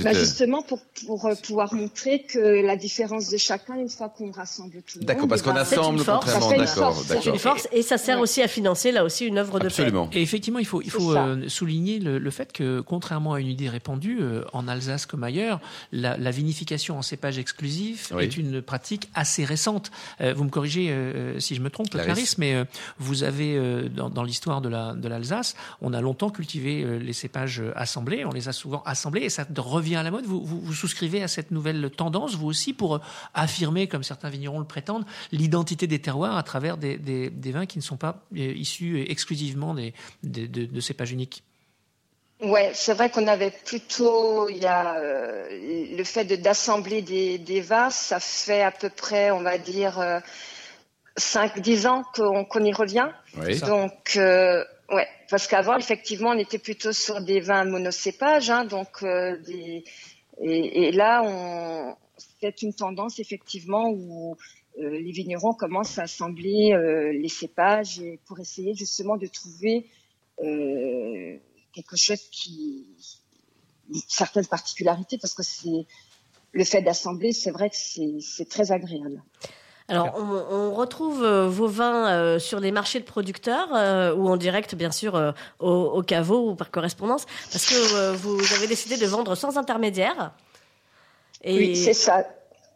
Bah 0.02 0.12
justement 0.12 0.62
pour, 0.62 0.80
pour 1.06 1.24
euh, 1.26 1.34
pouvoir 1.34 1.74
montrer 1.74 2.22
que 2.22 2.64
la 2.64 2.76
différence 2.76 3.30
de 3.30 3.36
chacun 3.36 3.76
une 3.76 3.88
fois 3.88 4.08
qu'on 4.08 4.30
rassemble 4.30 4.82
tout 4.82 4.96
le 4.96 5.00
monde. 5.00 5.06
D'accord, 5.06 5.28
parce 5.28 5.42
qu'on 5.42 5.56
assemble 5.56 6.04
contrairement. 6.04 6.50
D'accord, 6.50 7.02
C'est 7.06 7.26
une 7.26 7.38
force 7.38 7.68
et 7.72 7.82
ça 7.82 7.98
sert 7.98 8.20
aussi 8.20 8.42
à 8.42 8.48
financer 8.48 8.92
là 8.92 9.04
aussi 9.04 9.26
une 9.26 9.38
œuvre 9.38 9.58
de 9.58 9.66
Absolument. 9.66 10.10
Et 10.12 10.22
effectivement, 10.22 10.58
il 10.58 10.66
faut 10.66 10.82
il 10.82 10.90
faut 10.90 11.16
euh, 11.16 11.48
souligner 11.48 11.98
le, 11.98 12.18
le, 12.18 12.30
fait 12.30 12.52
que 12.52 12.80
contrairement 12.80 13.34
à 13.34 13.40
une 13.40 13.46
idée 13.46 13.68
répandue 13.68 14.18
euh, 14.20 14.44
en 14.52 14.68
Alsace 14.68 15.06
comme 15.06 15.24
ailleurs, 15.24 15.60
la, 15.92 16.16
la 16.16 16.30
vinification 16.30 16.98
en 16.98 17.02
cépage 17.02 17.38
exclusif 17.38 18.12
est 18.18 18.36
une 18.36 18.62
pratique 18.62 19.08
assez 19.14 19.44
récente. 19.44 19.90
vous 20.20 20.44
me 20.44 20.50
corrigez 20.50 20.94
si 21.38 21.54
je 21.54 21.60
me 21.60 21.70
trompe, 21.70 21.90
Clarisse, 21.90 22.38
mais 22.38 22.64
vous 22.98 23.22
avez 23.22 23.88
dans, 23.88 24.10
dans 24.10 24.22
l'histoire 24.22 24.60
de 24.60 24.68
la 24.68 24.94
de 24.94 25.08
l'Alsace, 25.08 25.54
on 25.80 25.92
a 25.92 26.00
longtemps 26.00 26.30
cultivé 26.30 26.98
les 26.98 27.12
cépages 27.12 27.62
assemblés, 27.74 28.24
on 28.24 28.30
les 28.30 28.48
a 28.48 28.52
souvent 28.52 28.82
assemblés 28.84 29.22
et 29.22 29.30
ça 29.30 29.44
revient 29.70 29.96
à 29.96 30.02
la 30.02 30.10
mode. 30.10 30.26
Vous, 30.26 30.44
vous, 30.44 30.74
souscrivez 30.74 31.22
à 31.22 31.28
cette 31.28 31.50
nouvelle 31.50 31.90
tendance, 31.90 32.34
vous 32.34 32.46
aussi, 32.46 32.72
pour 32.72 32.96
euh, 32.96 33.00
affirmer, 33.34 33.88
comme 33.88 34.02
certains 34.02 34.28
vignerons 34.28 34.58
le 34.58 34.66
prétendent, 34.66 35.06
l'identité 35.32 35.86
des 35.86 36.00
terroirs 36.00 36.36
à 36.36 36.42
travers 36.42 36.76
des, 36.76 36.98
des, 36.98 37.52
vins 37.52 37.66
qui 37.66 37.78
ne 37.78 37.82
sont 37.82 37.96
pas 37.96 38.26
euh, 38.36 38.52
issus 38.54 39.04
exclusivement 39.08 39.74
des, 39.74 39.94
de, 40.22 40.46
de, 40.46 40.80
cépages 40.80 41.12
uniques? 41.12 41.42
Ouais, 42.42 42.72
c'est 42.74 42.94
vrai 42.94 43.10
qu'on 43.10 43.26
avait 43.26 43.50
plutôt, 43.50 44.48
il 44.48 44.58
y 44.58 44.66
a 44.66 44.96
euh, 44.96 45.96
le 45.96 46.04
fait 46.04 46.24
d'assembler 46.24 47.02
des, 47.02 47.38
des, 47.38 47.60
vins, 47.60 47.90
ça 47.90 48.18
fait 48.20 48.62
à 48.62 48.70
peu 48.70 48.90
près, 48.90 49.30
on 49.30 49.42
va 49.42 49.58
dire, 49.58 50.22
5-10 51.18 51.86
ans 51.86 52.04
qu'on 52.14 52.64
y 52.64 52.72
revient. 52.72 53.08
Donc, 53.66 54.18
Ouais, 54.90 55.06
parce 55.28 55.46
qu'avant, 55.46 55.76
effectivement, 55.76 56.30
on 56.30 56.38
était 56.38 56.58
plutôt 56.58 56.92
sur 56.92 57.20
des 57.20 57.40
vins 57.40 57.64
monocépages, 57.64 58.50
hein, 58.50 58.64
donc 58.64 59.02
euh, 59.04 59.36
et, 60.42 60.90
là, 60.90 61.96
c'est 62.40 62.62
une 62.62 62.74
tendance 62.74 63.20
effectivement 63.20 63.88
où 63.90 64.36
euh, 64.78 64.90
les 64.98 65.12
vignerons 65.12 65.54
commencent 65.54 65.98
à 65.98 66.02
assembler 66.02 66.72
euh, 66.72 67.12
les 67.12 67.28
cépages 67.28 68.02
pour 68.26 68.40
essayer 68.40 68.74
justement 68.74 69.16
de 69.16 69.26
trouver 69.26 69.86
quelque 71.72 71.96
chose 71.96 72.22
qui 72.30 72.86
une 73.92 74.00
certaine 74.08 74.46
particularité, 74.46 75.18
parce 75.18 75.34
que 75.34 75.42
c'est 75.42 75.86
le 76.52 76.64
fait 76.64 76.82
d'assembler, 76.82 77.32
c'est 77.32 77.50
vrai 77.50 77.68
que 77.70 77.76
c'est 77.76 78.48
très 78.48 78.72
agréable. 78.72 79.22
Alors, 79.90 80.14
on, 80.16 80.72
retrouve 80.72 81.24
euh, 81.24 81.48
vos 81.48 81.66
vins 81.66 82.08
euh, 82.08 82.38
sur 82.38 82.60
les 82.60 82.70
marchés 82.70 83.00
de 83.00 83.04
producteurs 83.04 83.68
euh, 83.74 84.14
ou 84.14 84.28
en 84.28 84.36
direct, 84.36 84.74
bien 84.76 84.92
sûr, 84.92 85.34
au, 85.58 85.68
au, 85.68 86.02
caveau 86.02 86.50
ou 86.50 86.54
par 86.54 86.70
correspondance, 86.70 87.26
parce 87.52 87.66
que 87.66 88.14
vous 88.14 88.38
avez 88.54 88.68
décidé 88.68 88.96
de 88.96 89.06
vendre 89.06 89.34
sans 89.34 89.58
intermédiaire. 89.58 90.32
Et... 91.42 91.56
Oui, 91.56 91.76
c'est 91.76 91.94
ça. 91.94 92.24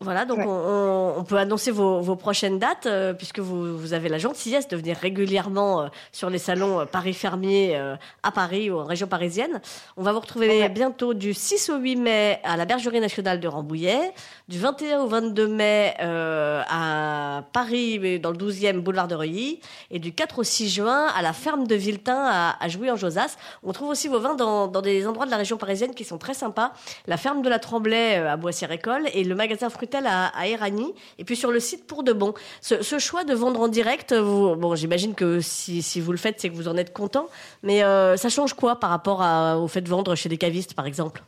Voilà, 0.05 0.27
donc 0.27 0.41
on, 0.47 1.25
peut 1.25 1.39
annoncer 1.39 1.71
vos, 1.71 2.17
prochaines 2.17 2.59
dates, 2.59 2.85
euh, 2.85 3.15
puisque 3.15 3.39
vous, 3.39 3.95
avez 3.95 4.11
la 4.11 4.19
gentillesse 4.19 4.69
de 4.69 4.77
venir 4.77 4.97
régulièrement 4.97 5.83
euh, 5.83 5.87
sur 6.13 6.29
les 6.29 6.39
salons 6.39 6.81
euh, 6.81 6.85
Paris 6.85 7.15
Fermier 7.15 7.81
à 8.23 8.31
Paris 8.31 8.71
ou 8.71 8.79
en 8.79 8.85
région 8.85 9.07
parisienne. 9.07 9.63
On 9.97 10.03
va 10.03 10.13
vous 10.13 10.21
retrouver 10.21 10.69
bientôt 10.69 11.15
du 11.15 11.33
6 11.33 11.71
au 11.71 11.79
8 11.79 11.97
mai 11.97 12.41
à 12.45 12.59
la 12.59 12.67
Bergerie 12.67 13.01
nationale 13.01 13.41
de 13.41 13.49
Rambouillet, 13.49 14.13
du 14.49 14.59
21 14.59 15.01
au 15.01 15.07
22 15.07 15.49
mai 15.49 15.95
à 15.99 17.43
Paris, 17.53 18.21
dans 18.21 18.31
le 18.31 18.37
12e 18.37 18.81
boulevard 18.81 19.09
de 19.09 19.15
Reuilly, 19.15 19.61
et 19.91 19.99
du 19.99 20.13
4 20.13 20.41
au 20.41 20.43
6 20.43 20.69
juin 20.69 21.07
à 21.17 21.23
la 21.23 21.33
ferme 21.33 21.67
de 21.67 21.75
Villetin 21.75 22.27
à, 22.27 22.63
à 22.63 22.69
Jouy-en-Josas. 22.69 23.37
On 23.63 23.73
trouve 23.73 23.89
aussi 23.89 24.09
vos 24.09 24.21
vins 24.21 24.35
dans, 24.35 24.69
des 24.83 25.07
endroits 25.07 25.25
de 25.25 25.31
la 25.31 25.39
région 25.39 25.57
parisienne 25.57 25.95
qui 25.95 26.05
sont 26.05 26.19
très 26.19 26.35
sympas. 26.35 26.73
La 27.07 27.17
ferme 27.17 27.41
de 27.41 27.49
la 27.49 27.59
Tremblay 27.59 28.17
à 28.17 28.37
Boissière-École 28.37 29.09
et 29.15 29.25
le 29.25 29.35
magasin 29.35 29.71
À, 29.95 30.27
à 30.27 30.47
Erani, 30.47 30.93
et 31.19 31.25
puis 31.25 31.37
sur 31.37 31.53
le 31.53 31.61
site 31.61 31.87
pour 31.87 32.03
de 32.03 32.13
bon. 32.13 32.35
Ce, 32.61 32.99
choix 32.99 33.25
de 33.25 33.35
vendre 33.35 33.61
en 33.61 33.69
direct, 33.69 34.13
bon, 34.13 34.75
j'imagine 34.75 35.15
que 35.15 35.41
si, 35.41 36.01
vous 36.01 36.11
le 36.11 36.19
faites, 36.19 36.41
c'est 36.41 36.49
que 36.49 36.55
vous 36.55 36.69
en 36.69 36.77
êtes 36.77 36.93
content, 36.93 37.29
mais 37.63 37.85
euh, 37.85 38.17
ça 38.17 38.29
change 38.29 38.55
quoi 38.55 38.81
par 38.81 38.91
rapport 38.91 39.21
au 39.63 39.69
fait 39.69 39.83
de 39.83 39.89
vendre 39.89 40.15
chez 40.15 40.29
des 40.29 40.39
cavistes, 40.39 40.75
par 40.75 40.87
exemple? 40.87 41.23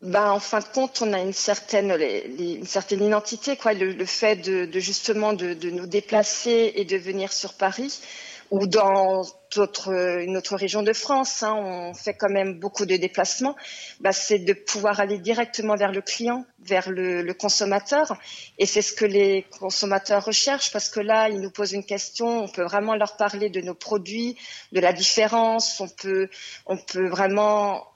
Ben, 0.00 0.30
en 0.30 0.38
fin 0.38 0.60
de 0.60 0.64
compte, 0.72 1.02
on 1.02 1.12
a 1.12 1.20
une 1.20 1.32
certaine, 1.32 1.90
une 2.38 2.66
certaine 2.66 3.02
identité, 3.02 3.56
quoi. 3.56 3.72
Le, 3.72 4.06
fait 4.06 4.36
de, 4.36 4.78
justement 4.78 5.32
de, 5.32 5.54
nous 5.70 5.86
déplacer 5.86 6.72
et 6.76 6.84
de 6.84 6.96
venir 6.96 7.32
sur 7.32 7.54
Paris, 7.54 8.00
ou 8.50 8.66
dans 8.66 9.22
une 9.86 10.36
autre 10.36 10.56
région 10.56 10.82
de 10.82 10.92
France, 10.92 11.42
hein, 11.42 11.54
on 11.54 11.94
fait 11.94 12.14
quand 12.14 12.28
même 12.28 12.58
beaucoup 12.58 12.86
de 12.86 12.96
déplacements, 12.96 13.56
bah, 14.00 14.12
c'est 14.12 14.38
de 14.38 14.52
pouvoir 14.52 15.00
aller 15.00 15.18
directement 15.18 15.74
vers 15.74 15.92
le 15.92 16.00
client, 16.00 16.44
vers 16.60 16.90
le, 16.90 17.32
consommateur. 17.32 18.16
Et 18.58 18.66
c'est 18.66 18.82
ce 18.82 18.92
que 18.92 19.04
les 19.04 19.46
consommateurs 19.58 20.24
recherchent 20.24 20.72
parce 20.72 20.88
que 20.88 21.00
là, 21.00 21.28
ils 21.28 21.40
nous 21.40 21.50
posent 21.50 21.72
une 21.72 21.84
question, 21.84 22.44
on 22.44 22.48
peut 22.48 22.62
vraiment 22.62 22.94
leur 22.94 23.16
parler 23.16 23.48
de 23.48 23.60
nos 23.60 23.74
produits, 23.74 24.36
de 24.72 24.80
la 24.80 24.92
différence, 24.92 25.80
on 25.80 25.88
peut, 25.88 26.28
on 26.66 26.76
peut 26.76 27.08
vraiment 27.08 27.86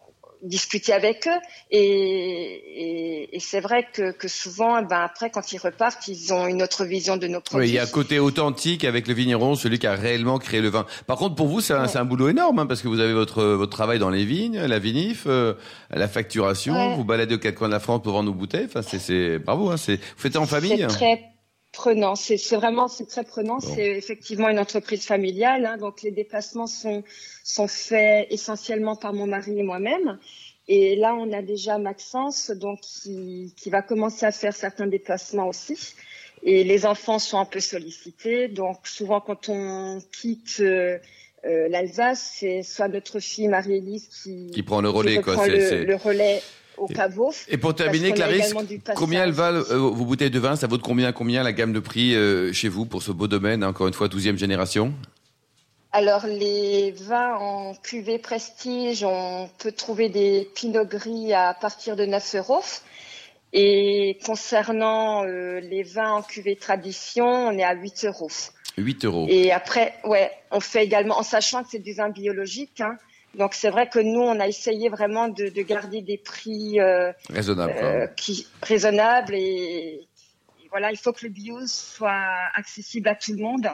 discuter 0.42 0.92
avec 0.92 1.26
eux. 1.26 1.40
Et, 1.70 3.28
c'est 3.40 3.60
vrai 3.60 3.86
que, 3.92 4.28
souvent, 4.28 4.78
eh 4.78 4.84
ben 4.84 5.00
après, 5.00 5.30
quand 5.30 5.52
ils 5.52 5.58
repartent, 5.58 6.06
ils 6.08 6.32
ont 6.32 6.46
une 6.46 6.62
autre 6.62 6.84
vision 6.84 7.16
de 7.16 7.26
nos 7.26 7.40
produits. 7.40 7.66
Oui, 7.66 7.72
il 7.72 7.74
y 7.74 7.78
a 7.78 7.82
un 7.82 7.86
côté 7.86 8.18
authentique 8.18 8.84
avec 8.84 9.08
le 9.08 9.14
vigneron, 9.14 9.54
celui 9.54 9.78
qui 9.78 9.86
a 9.86 9.94
réellement 9.94 10.38
créé 10.38 10.60
le 10.60 10.68
vin. 10.68 10.86
Par 11.06 11.16
contre, 11.16 11.34
pour 11.34 11.48
vous, 11.48 11.60
c'est 11.60 11.74
un, 11.74 12.04
boulot 12.04 12.28
énorme, 12.28 12.58
hein, 12.58 12.66
parce 12.66 12.82
que 12.82 12.88
vous 12.88 13.00
avez 13.00 13.12
votre, 13.12 13.42
votre 13.44 13.72
travail 13.72 13.98
dans 13.98 14.10
les 14.10 14.24
vignes, 14.24 14.58
la 14.60 14.78
vinif, 14.78 15.24
euh, 15.26 15.54
la 15.90 16.08
facturation, 16.08 16.94
vous 16.96 17.04
baladez 17.04 17.34
aux 17.34 17.38
quatre 17.38 17.56
coins 17.56 17.68
de 17.68 17.72
la 17.72 17.80
France 17.80 18.02
pour 18.02 18.12
vendre 18.12 18.30
nos 18.30 18.34
bouteilles. 18.34 18.66
Enfin, 18.66 18.82
c'est 18.82 19.38
bravo, 19.38 19.70
hein, 19.70 19.76
vous 19.76 19.96
faites 20.16 20.32
ça 20.32 20.40
en 20.40 20.46
famille. 20.46 20.86
Très 20.88 21.31
prenant. 21.72 22.14
C'est 22.14 22.36
vraiment 22.54 22.88
c'est 22.88 23.06
très 23.06 23.24
prenant. 23.24 23.58
C'est 23.60 23.96
effectivement 23.96 24.48
une 24.48 24.58
entreprise 24.58 25.04
familiale, 25.04 25.66
hein, 25.66 25.76
donc 25.78 26.02
les 26.02 26.10
déplacements 26.10 26.66
sont 26.66 27.02
sont 27.42 27.68
faits 27.68 28.28
essentiellement 28.30 28.94
par 28.94 29.12
mon 29.12 29.26
mari 29.26 29.58
et 29.58 29.62
moi-même. 29.62 30.18
Et 30.68 30.94
là, 30.94 31.14
on 31.16 31.32
a 31.32 31.42
déjà 31.42 31.78
Maxence, 31.78 32.50
donc 32.50 32.80
qui, 32.80 33.52
qui 33.56 33.68
va 33.68 33.82
commencer 33.82 34.26
à 34.26 34.30
faire 34.32 34.54
certains 34.54 34.86
déplacements 34.86 35.48
aussi. 35.48 35.94
Et 36.44 36.62
les 36.62 36.86
enfants 36.86 37.18
sont 37.18 37.38
un 37.38 37.44
peu 37.44 37.60
sollicités, 37.60 38.48
donc 38.48 38.86
souvent 38.86 39.20
quand 39.20 39.48
on 39.48 40.00
quitte 40.20 40.58
euh, 40.60 40.98
euh 41.44 41.68
l'Alsace, 41.68 42.36
c'est 42.38 42.62
soit 42.62 42.88
notre 42.88 43.20
fille 43.20 43.48
Marie-Élise 43.48 44.08
qui, 44.08 44.50
qui 44.52 44.62
prend 44.62 44.80
le 44.80 44.88
relais, 44.88 45.20
quoi. 45.20 45.46
Le, 45.46 45.84
le 45.84 45.96
relais 45.96 46.42
au. 46.82 47.32
Et 47.48 47.56
pour 47.56 47.74
terminer, 47.74 48.12
Clarisse, 48.12 48.54
combien 48.94 49.24
elle 49.24 49.32
valent 49.32 49.62
euh, 49.70 49.76
vos 49.76 50.04
bouteilles 50.04 50.30
de 50.30 50.38
vin? 50.38 50.56
Ça 50.56 50.66
vaut 50.66 50.78
combien, 50.78 51.12
combien 51.12 51.42
la 51.42 51.52
gamme 51.52 51.72
de 51.72 51.80
prix 51.80 52.14
euh, 52.14 52.52
chez 52.52 52.68
vous 52.68 52.86
pour 52.86 53.02
ce 53.02 53.12
beau 53.12 53.28
domaine, 53.28 53.64
encore 53.64 53.88
une 53.88 53.94
fois, 53.94 54.08
12e 54.08 54.36
génération? 54.36 54.94
Alors 55.94 56.26
les 56.26 56.92
vins 56.92 57.36
en 57.36 57.74
cuvée 57.74 58.18
prestige, 58.18 59.04
on 59.04 59.50
peut 59.58 59.72
trouver 59.72 60.08
des 60.08 60.48
pinot 60.54 60.86
gris 60.86 61.34
à 61.34 61.52
partir 61.52 61.96
de 61.96 62.06
9 62.06 62.36
euros. 62.36 62.62
Et 63.52 64.18
concernant 64.24 65.26
euh, 65.26 65.60
les 65.60 65.82
vins 65.82 66.12
en 66.12 66.22
cuvée 66.22 66.56
tradition, 66.56 67.26
on 67.26 67.52
est 67.58 67.62
à 67.62 67.74
8 67.74 68.06
euros. 68.06 68.30
8 68.78 69.04
euros. 69.04 69.26
Et 69.28 69.52
après, 69.52 69.94
ouais, 70.04 70.30
on 70.50 70.60
fait 70.60 70.82
également, 70.82 71.18
en 71.18 71.22
sachant 71.22 71.62
que 71.62 71.68
c'est 71.72 71.78
du 71.78 71.92
vin 71.92 72.08
biologique, 72.08 72.80
hein, 72.80 72.96
donc 73.34 73.54
c'est 73.54 73.70
vrai 73.70 73.88
que 73.88 73.98
nous, 73.98 74.20
on 74.20 74.38
a 74.40 74.46
essayé 74.46 74.88
vraiment 74.88 75.28
de, 75.28 75.48
garder 75.62 76.02
des 76.02 76.18
prix 76.18 76.80
euh, 76.80 77.12
raisonnables, 77.30 77.72
euh, 77.76 78.06
qui 78.08 78.46
raisonnables 78.62 79.34
et, 79.34 80.06
voilà, 80.70 80.90
il 80.90 80.96
faut 80.96 81.12
que 81.12 81.26
le 81.26 81.30
bio 81.30 81.58
soit 81.66 82.48
accessible 82.54 83.08
à 83.08 83.14
tout 83.14 83.32
le 83.32 83.42
monde 83.42 83.68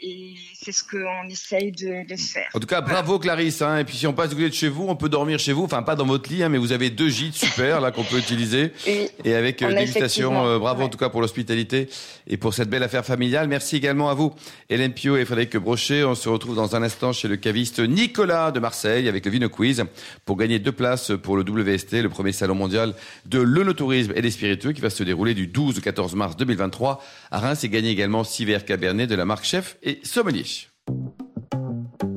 et 0.00 0.34
c'est 0.54 0.70
ce 0.70 0.84
qu'on 0.84 1.28
essaye 1.28 1.72
de, 1.72 2.06
de, 2.08 2.16
faire. 2.16 2.48
En 2.54 2.60
tout 2.60 2.66
cas, 2.66 2.80
bravo 2.80 3.18
Clarisse. 3.18 3.62
Hein. 3.62 3.78
Et 3.78 3.84
puis 3.84 3.96
si 3.96 4.06
on 4.06 4.12
passe 4.12 4.30
du 4.30 4.36
côté 4.36 4.48
de 4.48 4.54
chez 4.54 4.68
vous, 4.68 4.86
on 4.88 4.94
peut 4.94 5.08
dormir 5.08 5.38
chez 5.38 5.52
vous. 5.52 5.64
Enfin, 5.64 5.82
pas 5.82 5.96
dans 5.96 6.06
votre 6.06 6.30
lit, 6.30 6.42
hein, 6.42 6.48
mais 6.48 6.58
vous 6.58 6.72
avez 6.72 6.90
deux 6.90 7.08
gîtes 7.08 7.34
super 7.34 7.80
là 7.80 7.90
qu'on 7.90 8.04
peut 8.04 8.18
utiliser. 8.18 8.72
Et, 8.86 9.34
avec 9.34 9.60
euh, 9.62 9.72
dégustation. 9.72 10.46
Euh, 10.46 10.58
bravo 10.58 10.82
en 10.82 10.88
tout 10.88 10.98
cas 10.98 11.08
pour 11.08 11.20
l'hospitalité 11.20 11.88
et 12.26 12.36
pour 12.36 12.54
cette 12.54 12.70
belle 12.70 12.82
affaire 12.82 13.04
familiale. 13.04 13.48
Merci 13.48 13.76
également 13.76 14.08
à 14.08 14.14
vous, 14.14 14.32
Hélène 14.70 14.92
Pio 14.92 15.16
et 15.16 15.24
Frédéric 15.24 15.56
Brochet. 15.56 16.04
On 16.04 16.14
se 16.14 16.28
retrouve 16.28 16.54
dans 16.54 16.76
un 16.76 16.82
instant 16.82 17.12
chez 17.12 17.26
le 17.26 17.36
caviste 17.36 17.80
Nicolas 17.80 18.52
de 18.52 18.60
Marseille 18.60 19.08
avec 19.08 19.24
le 19.24 19.30
Vino 19.32 19.48
Quiz 19.48 19.84
pour 20.24 20.36
gagner 20.36 20.60
deux 20.60 20.72
places 20.72 21.12
pour 21.22 21.36
le 21.36 21.42
WST, 21.42 22.02
le 22.02 22.08
premier 22.08 22.32
salon 22.32 22.54
mondial 22.54 22.94
de 23.26 23.40
l'œnotourisme 23.40 24.12
et 24.14 24.22
des 24.22 24.30
spiritueux 24.30 24.72
qui 24.72 24.80
va 24.80 24.90
se 24.90 25.02
dérouler 25.02 25.34
du 25.34 25.48
12 25.48 25.78
au 25.78 25.80
14 25.80 26.14
mars 26.14 26.36
2023 26.36 27.02
à 27.30 27.38
Reims 27.40 27.64
et 27.64 27.68
gagner 27.68 27.90
également 27.90 28.22
six 28.22 28.44
verres 28.44 28.64
Cabernet 28.64 29.08
de 29.08 29.14
la 29.14 29.24
marque 29.24 29.44
Chef 29.44 29.76
et 29.82 29.87
sommelier. 30.02 30.44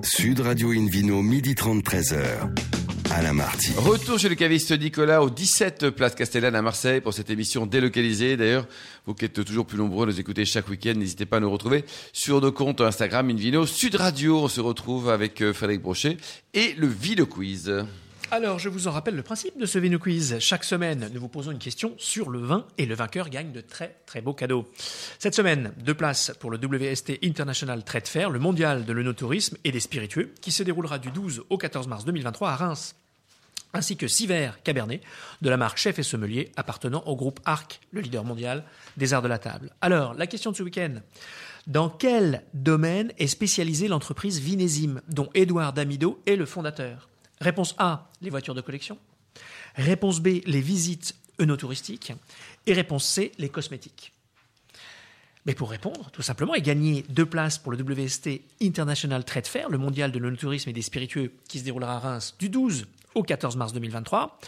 Sud 0.03 0.39
Radio 0.39 0.71
Invino, 0.71 1.21
midi 1.21 1.55
30, 1.55 1.83
13h. 1.83 2.21
la 3.21 3.33
Marty. 3.33 3.73
Retour 3.77 4.17
chez 4.17 4.29
le 4.29 4.35
caviste 4.35 4.71
Nicolas 4.79 5.21
au 5.21 5.29
17 5.29 5.89
Place 5.91 6.15
Castellane 6.15 6.55
à 6.55 6.61
Marseille 6.61 7.01
pour 7.01 7.13
cette 7.13 7.29
émission 7.29 7.65
délocalisée. 7.65 8.35
D'ailleurs, 8.37 8.67
vous 9.05 9.13
qui 9.13 9.25
êtes 9.25 9.43
toujours 9.43 9.65
plus 9.65 9.77
nombreux 9.77 10.07
à 10.07 10.11
nous 10.11 10.19
écouter 10.19 10.43
chaque 10.45 10.69
week-end, 10.69 10.93
n'hésitez 10.95 11.25
pas 11.25 11.37
à 11.37 11.39
nous 11.39 11.51
retrouver 11.51 11.85
sur 12.13 12.41
nos 12.41 12.51
comptes 12.51 12.81
Instagram 12.81 13.29
Invino 13.29 13.65
Sud 13.65 13.95
Radio. 13.95 14.39
On 14.43 14.47
se 14.47 14.61
retrouve 14.61 15.09
avec 15.09 15.41
euh, 15.41 15.53
Frédéric 15.53 15.81
Brochet 15.81 16.17
et 16.53 16.73
le 16.77 16.87
Ville 16.87 17.25
Quiz. 17.25 17.71
Alors, 18.33 18.59
je 18.59 18.69
vous 18.69 18.87
en 18.87 18.91
rappelle 18.91 19.17
le 19.17 19.23
principe 19.23 19.59
de 19.59 19.65
ce 19.65 19.77
Vino 19.77 19.99
Quiz. 19.99 20.39
Chaque 20.39 20.63
semaine, 20.63 21.09
nous 21.13 21.19
vous 21.19 21.27
posons 21.27 21.51
une 21.51 21.59
question 21.59 21.93
sur 21.97 22.29
le 22.29 22.39
vin 22.39 22.65
et 22.77 22.85
le 22.85 22.95
vainqueur 22.95 23.27
gagne 23.29 23.51
de 23.51 23.59
très 23.59 23.97
très 24.05 24.21
beaux 24.21 24.33
cadeaux. 24.33 24.71
Cette 25.19 25.35
semaine, 25.35 25.73
deux 25.83 25.93
places 25.93 26.31
pour 26.39 26.49
le 26.49 26.57
WST 26.57 27.19
International 27.25 27.83
Trade 27.83 28.07
Fair, 28.07 28.29
le 28.29 28.39
mondial 28.39 28.85
de 28.85 28.93
l'œnotourisme 28.93 29.57
et 29.65 29.73
des 29.73 29.81
spiritueux, 29.81 30.33
qui 30.39 30.53
se 30.53 30.63
déroulera 30.63 30.97
du 30.97 31.11
12 31.11 31.43
au 31.49 31.57
14 31.57 31.89
mars 31.89 32.05
2023 32.05 32.51
à 32.51 32.55
Reims 32.55 32.95
ainsi 33.73 33.95
que 33.95 34.07
six 34.07 34.27
verres 34.27 34.61
Cabernet 34.63 35.01
de 35.41 35.49
la 35.49 35.55
marque 35.55 35.77
Chef 35.77 35.97
et 35.99 36.03
Sommelier 36.03 36.51
appartenant 36.57 37.03
au 37.05 37.15
groupe 37.15 37.39
Arc, 37.45 37.79
le 37.91 38.01
leader 38.01 38.25
mondial 38.25 38.63
des 38.97 39.13
arts 39.13 39.21
de 39.21 39.29
la 39.29 39.39
table. 39.39 39.71
Alors, 39.79 40.13
la 40.13 40.27
question 40.27 40.51
de 40.51 40.57
ce 40.57 40.63
week-end. 40.63 40.95
Dans 41.67 41.89
quel 41.89 42.43
domaine 42.53 43.13
est 43.17 43.27
spécialisée 43.27 43.87
l'entreprise 43.87 44.39
Vinésime, 44.39 45.01
dont 45.07 45.29
Édouard 45.33 45.71
Damido 45.73 46.21
est 46.25 46.35
le 46.35 46.45
fondateur? 46.45 47.10
Réponse 47.41 47.75
A, 47.79 48.09
les 48.21 48.29
voitures 48.29 48.55
de 48.55 48.61
collection. 48.61 48.97
Réponse 49.75 50.19
B, 50.19 50.41
les 50.45 50.61
visites 50.61 51.15
œnotouristiques. 51.41 52.13
Et 52.67 52.73
réponse 52.73 53.05
C, 53.05 53.31
les 53.39 53.49
cosmétiques. 53.49 54.13
Mais 55.47 55.55
pour 55.55 55.71
répondre, 55.71 56.11
tout 56.11 56.21
simplement, 56.21 56.53
et 56.53 56.61
gagner 56.61 57.03
deux 57.09 57.25
places 57.25 57.57
pour 57.57 57.71
le 57.71 57.81
WST 57.81 58.41
International 58.61 59.25
Trade 59.25 59.47
Fair, 59.47 59.69
le 59.69 59.79
mondial 59.79 60.11
de 60.11 60.19
l'œnotourisme 60.19 60.69
et 60.69 60.73
des 60.73 60.83
spiritueux, 60.83 61.33
qui 61.47 61.57
se 61.57 61.63
déroulera 61.63 61.95
à 61.95 61.99
Reims 61.99 62.35
du 62.37 62.49
12 62.49 62.85
au 63.15 63.23
14 63.23 63.57
mars 63.57 63.73
2023, 63.73 64.39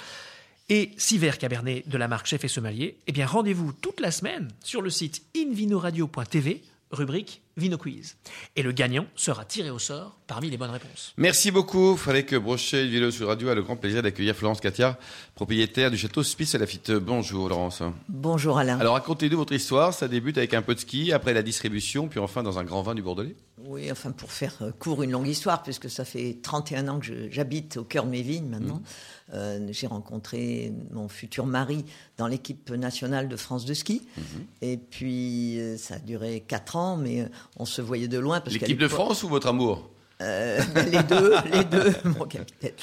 et 0.69 0.91
six 0.97 1.19
Cabernet 1.39 1.87
de 1.89 1.97
la 1.97 2.07
marque 2.07 2.27
Chef 2.27 2.43
et 2.43 2.47
Sommelier, 2.47 2.97
eh 3.07 3.11
bien 3.11 3.25
rendez-vous 3.25 3.73
toute 3.73 3.99
la 3.99 4.11
semaine 4.11 4.49
sur 4.63 4.83
le 4.83 4.91
site 4.91 5.23
invinoradio.tv, 5.35 6.61
rubrique 6.91 7.41
Vino 7.57 7.77
Quiz. 7.77 8.17
Et 8.55 8.63
le 8.63 8.71
gagnant 8.71 9.05
sera 9.15 9.45
tiré 9.45 9.69
au 9.69 9.79
sort 9.79 10.17
parmi 10.27 10.49
les 10.49 10.57
bonnes 10.57 10.71
réponses. 10.71 11.13
Merci 11.17 11.51
beaucoup. 11.51 11.95
Que 11.95 12.37
Brochet 12.37 12.87
Vino 12.87 13.11
sur 13.11 13.27
Radio 13.27 13.49
a 13.49 13.55
le 13.55 13.61
grand 13.61 13.75
plaisir 13.75 14.01
d'accueillir 14.01 14.35
Florence 14.35 14.61
Katia, 14.61 14.97
propriétaire 15.35 15.91
du 15.91 15.97
château 15.97 16.23
Spice 16.23 16.55
à 16.55 16.57
Lafitte. 16.57 16.91
Bonjour 16.91 17.49
Laurence. 17.49 17.81
Bonjour 18.07 18.57
Alain. 18.57 18.79
Alors 18.79 18.93
racontez-nous 18.93 19.37
votre 19.37 19.53
histoire. 19.53 19.93
Ça 19.93 20.07
débute 20.07 20.37
avec 20.37 20.53
un 20.53 20.61
peu 20.61 20.75
de 20.75 20.79
ski, 20.79 21.11
après 21.11 21.33
la 21.33 21.43
distribution, 21.43 22.07
puis 22.07 22.19
enfin 22.19 22.43
dans 22.43 22.59
un 22.59 22.63
grand 22.63 22.81
vin 22.81 22.95
du 22.95 23.01
Bordelais. 23.01 23.35
Oui, 23.65 23.91
enfin 23.91 24.11
pour 24.11 24.31
faire 24.31 24.55
euh, 24.61 24.71
court 24.71 25.03
une 25.03 25.11
longue 25.11 25.27
histoire, 25.27 25.63
puisque 25.63 25.89
ça 25.89 26.03
fait 26.03 26.39
31 26.41 26.87
ans 26.87 26.99
que 26.99 27.29
j'habite 27.29 27.77
au 27.77 27.83
cœur 27.83 28.05
de 28.05 28.09
mes 28.09 28.21
vignes 28.21 28.49
maintenant. 28.49 28.77
Mmh. 28.77 29.33
Euh, 29.33 29.67
j'ai 29.71 29.87
rencontré 29.87 30.73
mon 30.91 31.07
futur 31.07 31.45
mari 31.45 31.85
dans 32.17 32.27
l'équipe 32.27 32.71
nationale 32.71 33.29
de 33.29 33.35
France 33.37 33.65
de 33.65 33.73
ski. 33.73 34.01
Mmh. 34.17 34.21
Et 34.61 34.77
puis, 34.77 35.59
euh, 35.59 35.77
ça 35.77 35.95
a 35.95 35.99
duré 35.99 36.43
4 36.45 36.75
ans, 36.75 36.97
mais 36.97 37.27
on 37.57 37.65
se 37.65 37.81
voyait 37.81 38.07
de 38.07 38.19
loin. 38.19 38.41
L'équipe 38.47 38.77
de 38.77 38.87
France 38.87 39.23
ou 39.23 39.29
votre 39.29 39.47
amour 39.47 39.89
Euh, 40.21 40.61
les 40.91 41.03
deux, 41.03 41.33
les 41.51 41.63
deux, 41.65 41.93
mon 42.05 42.25
capitaine. 42.25 42.73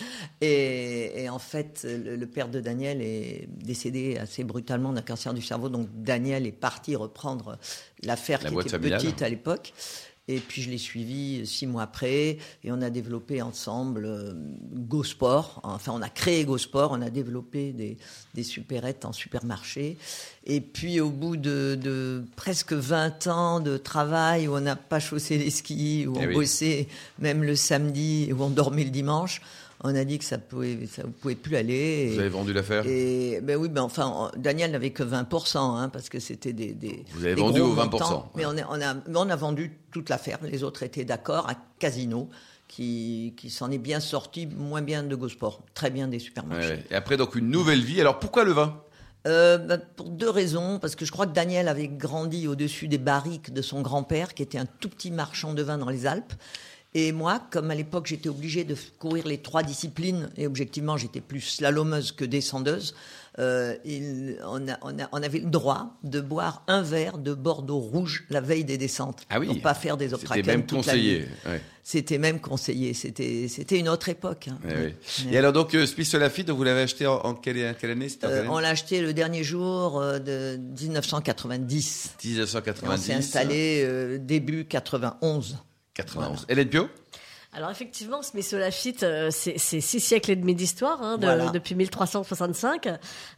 Et, 0.41 1.29
en 1.31 1.39
fait, 1.39 1.87
le, 1.89 2.27
père 2.27 2.49
de 2.49 2.61
Daniel 2.61 3.01
est 3.01 3.49
décédé 3.49 4.19
assez 4.19 4.45
brutalement 4.45 4.93
d'un 4.93 5.03
cancer 5.03 5.33
du 5.33 5.43
cerveau, 5.43 5.69
donc 5.69 5.89
Daniel 5.95 6.47
est 6.47 6.53
parti 6.53 6.97
reprendre 6.97 7.59
l'affaire 8.03 8.41
qui 8.41 8.55
était 8.59 8.79
petite 8.79 9.23
à 9.23 9.29
l'époque. 9.29 9.73
Et 10.31 10.39
puis 10.39 10.63
je 10.63 10.71
l'ai 10.71 10.79
suivi 10.79 11.45
six 11.45 11.67
mois 11.67 11.83
après 11.83 12.39
et 12.63 12.71
on 12.71 12.81
a 12.83 12.89
développé 12.89 13.43
ensemble 13.43 14.05
euh, 14.05 14.33
GoSport. 14.75 15.61
Enfin, 15.65 15.91
on 15.93 16.03
a 16.03 16.09
créé 16.09 16.45
GoSport, 16.45 16.93
on 16.93 17.03
a 17.03 17.11
développé 17.11 17.73
des, 17.73 17.99
des 18.35 18.45
supérettes 18.45 19.05
en 19.05 19.13
supermarché. 19.13 19.97
Et 20.47 20.61
puis 20.61 21.01
au 21.01 21.11
bout 21.11 21.37
de, 21.37 22.23
presque 22.37 22.73
20 22.73 23.27
ans 23.27 23.59
de 23.59 23.77
travail 23.77 24.47
où 24.47 24.55
on 24.55 24.61
n'a 24.61 24.77
pas 24.77 25.01
chaussé 25.01 25.37
les 25.37 25.51
skis, 25.51 26.07
où 26.07 26.15
eh 26.21 26.29
on 26.29 26.33
bossait 26.33 26.87
même 27.19 27.43
le 27.43 27.57
samedi, 27.57 28.33
où 28.33 28.41
on 28.41 28.51
dormait 28.51 28.85
le 28.85 28.91
dimanche, 28.91 29.43
on 29.83 29.95
a 29.95 30.05
dit 30.05 30.19
que 30.19 30.25
ça 30.25 30.39
pouvait, 30.39 30.87
ça 30.87 31.03
pouvait 31.21 31.35
plus 31.35 31.57
aller. 31.57 32.11
Vous 32.13 32.21
avez 32.21 32.29
vendu 32.29 32.53
l'affaire? 32.53 32.85
Et 32.87 33.41
ben 33.43 33.57
oui, 33.57 33.69
ben 33.69 33.83
enfin, 33.83 34.31
Daniel 34.37 34.73
n'avait 34.73 34.91
que 34.91 35.03
20%, 35.03 35.59
hein, 35.59 35.89
parce 35.89 36.09
que 36.09 36.21
c'était 36.21 36.53
des, 36.53 36.73
des, 36.73 37.05
Vous 37.13 37.25
avez 37.25 37.35
vendu 37.35 37.61
aux 37.61 37.75
20%. 37.75 38.25
mais 38.37 38.45
on, 38.47 38.51
on, 38.51 38.81
a, 38.81 38.95
on 39.15 39.31
a 39.31 39.37
vendu 39.37 39.79
toute 39.91 40.09
l'affaire. 40.09 40.39
Les 40.43 40.63
autres 40.63 40.83
étaient 40.83 41.05
d'accord. 41.05 41.49
À 41.49 41.55
Casino, 41.79 42.29
qui, 42.69 43.35
qui 43.37 43.51
s'en 43.51 43.71
est 43.71 43.79
bien 43.79 44.01
sorti, 44.01 44.47
moins 44.47 44.83
bien 44.83 45.03
de 45.03 45.15
Gosport, 45.17 45.63
très 45.75 45.91
bien 45.91 46.09
des 46.09 46.19
supermarchés. 46.19 46.85
Et 46.91 46.95
après, 46.95 47.17
donc, 47.17 47.35
une 47.35 47.49
nouvelle 47.51 47.81
vie. 47.83 48.01
Alors, 48.01 48.19
pourquoi 48.19 48.45
le 48.45 48.53
vin? 48.53 48.83
Euh, 49.27 49.59
ben, 49.59 49.81
pour 49.97 50.09
deux 50.09 50.31
raisons, 50.31 50.79
parce 50.79 50.95
que 50.95 51.05
je 51.05 51.13
crois 51.13 51.27
que 51.27 51.33
Daniel 51.33 51.69
avait 51.69 51.89
grandi 51.89 52.47
au-dessus 52.47 52.89
des 52.89 52.97
barriques 52.99 53.53
de 53.53 53.61
son 53.61 53.83
grand-père, 53.83 54.35
qui 54.35 54.43
était 54.43 54.57
un 54.57 54.67
tout 54.67 54.89
petit 54.89 55.11
marchand 55.11 55.53
de 55.53 55.63
vin 55.63 55.79
dans 55.79 55.91
les 55.91 56.07
Alpes. 56.07 56.33
Et 56.93 57.13
moi, 57.13 57.41
comme 57.51 57.71
à 57.71 57.75
l'époque 57.75 58.07
j'étais 58.07 58.29
obligée 58.29 58.65
de 58.65 58.75
courir 58.99 59.27
les 59.27 59.39
trois 59.39 59.63
disciplines, 59.63 60.31
et 60.37 60.47
objectivement 60.47 60.97
j'étais 60.97 61.21
plus 61.21 61.41
slalomeuse 61.41 62.13
que 62.13 62.25
descendeuse, 62.25 62.95
euh, 63.39 63.77
on, 64.45 65.23
avait 65.23 65.39
le 65.39 65.51
droit 65.51 65.97
de 66.03 66.21
boire 66.21 66.65
un 66.67 66.83
verre 66.83 67.17
de 67.17 67.33
Bordeaux 67.33 67.79
rouge 67.79 68.25
la 68.29 68.41
veille 68.41 68.65
des 68.65 68.77
descentes. 68.77 69.23
Ah 69.31 69.39
oui. 69.39 69.47
Pour 69.47 69.63
pas 69.63 69.75
faire 69.75 69.97
des 69.97 70.13
obstacles. 70.13 70.41
C'était 70.41 70.57
même 70.57 70.67
conseillé. 70.67 71.29
C'était 71.83 72.19
même 72.19 72.41
conseillé. 72.41 72.93
C'était, 72.93 73.47
c'était 73.49 73.79
une 73.79 73.89
autre 73.89 74.09
époque. 74.09 74.49
Hein. 74.49 74.59
Et 75.31 75.39
alors 75.39 75.53
donc, 75.53 75.75
euh, 75.75 75.87
Smith 75.87 76.13
Lafitte, 76.15 76.51
vous 76.51 76.65
l'avez 76.65 76.83
acheté 76.83 77.07
en, 77.07 77.35
quelle, 77.35 77.59
année, 77.59 78.09
euh, 78.25 78.45
On 78.49 78.59
l'a 78.59 78.71
acheté 78.71 79.01
le 79.01 79.15
dernier 79.15 79.45
jour 79.45 80.01
euh, 80.01 80.19
de 80.19 80.59
1990. 80.81 82.17
1990. 82.23 82.89
on 82.89 82.97
s'est 82.97 83.15
installé 83.15 84.19
début 84.19 84.67
91. 84.67 85.57
91. 86.05 86.47
Hélène 86.49 86.69
Pio? 86.69 86.89
Alors 87.53 87.71
effectivement, 87.71 88.23
Smith 88.23 88.53
Lafitte, 88.53 89.03
euh, 89.03 89.29
c'est 89.33 89.59
six 89.59 89.99
siècles 89.99 90.31
et 90.31 90.37
demi 90.37 90.55
d'histoire, 90.55 91.03
hein, 91.03 91.19
depuis 91.53 91.75
1365. 91.75 92.89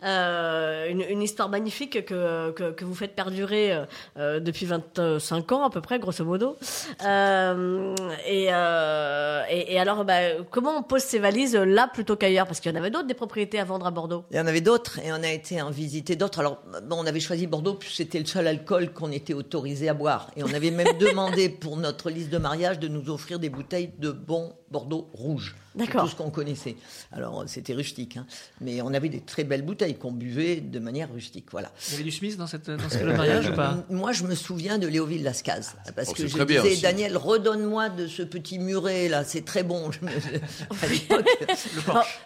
Euh, 0.04 0.90
une, 0.90 1.00
une, 1.08 1.22
histoire 1.22 1.48
magnifique 1.48 2.04
que, 2.04 2.50
que, 2.50 2.72
que 2.72 2.84
vous 2.84 2.94
faites 2.94 3.14
perdurer 3.14 3.74
euh, 4.18 4.38
depuis 4.38 4.66
25 4.66 5.52
ans 5.52 5.64
à 5.64 5.70
peu 5.70 5.80
près, 5.80 5.98
grosso 5.98 6.26
modo. 6.26 6.58
Euh, 7.06 7.94
et, 8.26 8.48
et, 8.48 9.74
et, 9.74 9.80
alors, 9.80 10.04
bah, 10.04 10.42
comment 10.50 10.76
on 10.76 10.82
pose 10.82 11.00
ses 11.00 11.18
valises 11.18 11.56
là 11.56 11.88
plutôt 11.88 12.16
qu'ailleurs? 12.16 12.46
Parce 12.46 12.60
qu'il 12.60 12.70
y 12.70 12.74
en 12.74 12.78
avait 12.78 12.90
d'autres 12.90 13.06
des 13.06 13.14
propriétés 13.14 13.60
à 13.60 13.64
vendre 13.64 13.86
à 13.86 13.90
Bordeaux. 13.90 14.24
Il 14.30 14.36
y 14.36 14.40
en 14.40 14.46
avait 14.46 14.60
d'autres 14.60 14.98
et 14.98 15.10
on 15.10 15.22
a 15.22 15.32
été 15.32 15.62
en 15.62 15.70
visiter 15.70 16.16
d'autres. 16.16 16.40
Alors, 16.40 16.60
bon, 16.82 16.96
on 16.98 17.06
avait 17.06 17.20
choisi 17.20 17.46
Bordeaux 17.46 17.74
puisque 17.74 17.96
c'était 17.96 18.18
le 18.18 18.26
seul 18.26 18.46
alcool 18.46 18.92
qu'on 18.92 19.10
était 19.10 19.32
autorisé 19.32 19.88
à 19.88 19.94
boire. 19.94 20.30
Et 20.36 20.42
on 20.42 20.52
avait 20.52 20.70
même 20.70 20.92
demandé 21.00 21.48
pour 21.48 21.78
notre 21.78 22.10
liste 22.10 22.28
de 22.28 22.38
mariage 22.38 22.78
de 22.78 22.88
nous 22.88 23.08
offrir 23.08 23.38
des 23.38 23.48
bouteilles 23.48 23.90
de 24.02 24.10
bon 24.10 24.52
Bordeaux 24.70 25.08
rouge. 25.12 25.54
D'accord. 25.74 26.04
Tout 26.04 26.10
ce 26.10 26.16
qu'on 26.16 26.30
connaissait. 26.30 26.76
Alors, 27.12 27.44
c'était 27.46 27.72
rustique, 27.72 28.16
hein. 28.16 28.26
mais 28.60 28.82
on 28.82 28.92
avait 28.92 29.08
des 29.08 29.20
très 29.20 29.44
belles 29.44 29.62
bouteilles 29.62 29.94
qu'on 29.94 30.12
buvait 30.12 30.56
de 30.56 30.78
manière 30.78 31.10
rustique. 31.10 31.46
Voilà. 31.50 31.70
Il 31.88 31.92
y 31.92 31.94
avait 31.94 32.04
du 32.04 32.10
Smith 32.10 32.36
dans, 32.36 32.46
cette, 32.46 32.68
dans 32.68 32.88
ce 32.90 32.98
mariage 33.04 33.50
ou 33.50 33.54
pas 33.54 33.84
Moi, 33.88 34.12
je 34.12 34.24
me 34.24 34.34
souviens 34.34 34.78
de 34.78 34.86
Léoville 34.86 35.22
Lascaz. 35.22 35.74
Parce 35.94 36.10
oh, 36.10 36.14
que 36.14 36.26
je 36.26 36.42
disais, 36.42 36.76
Daniel, 36.82 37.16
redonne-moi 37.16 37.88
de 37.90 38.06
ce 38.06 38.22
petit 38.22 38.58
muret, 38.58 39.08
là, 39.08 39.24
c'est 39.24 39.44
très 39.44 39.62
bon. 39.62 39.90
à 40.82 40.86
l'époque. 40.86 41.26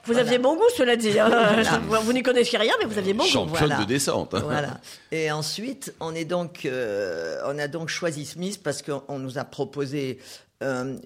vous 0.05 0.19
aviez 0.19 0.39
bon 0.39 0.57
goût, 0.57 0.71
cela 0.77 0.97
dit. 0.97 1.19
Hein. 1.19 1.63
Vous 2.03 2.13
n'y 2.13 2.23
connaissiez 2.23 2.59
rien, 2.59 2.73
mais 2.81 2.87
vous 2.87 2.99
aviez 2.99 3.13
bon 3.13 3.25
goût. 3.25 3.31
Championne 3.31 3.79
de 3.81 3.85
descente. 3.85 4.35
Hein. 4.35 4.43
Voilà. 4.45 4.81
Et 5.13 5.31
ensuite, 5.31 5.95
on, 6.01 6.15
est 6.15 6.25
donc, 6.25 6.65
euh, 6.65 7.41
on 7.47 7.59
a 7.59 7.69
donc 7.69 7.89
choisi 7.91 8.25
Smith 8.25 8.61
parce 8.63 8.83
qu'on 8.83 9.19
nous 9.19 9.39
a 9.39 9.45
proposé 9.45 10.19
euh, 10.63 10.97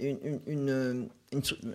une, 0.46 1.08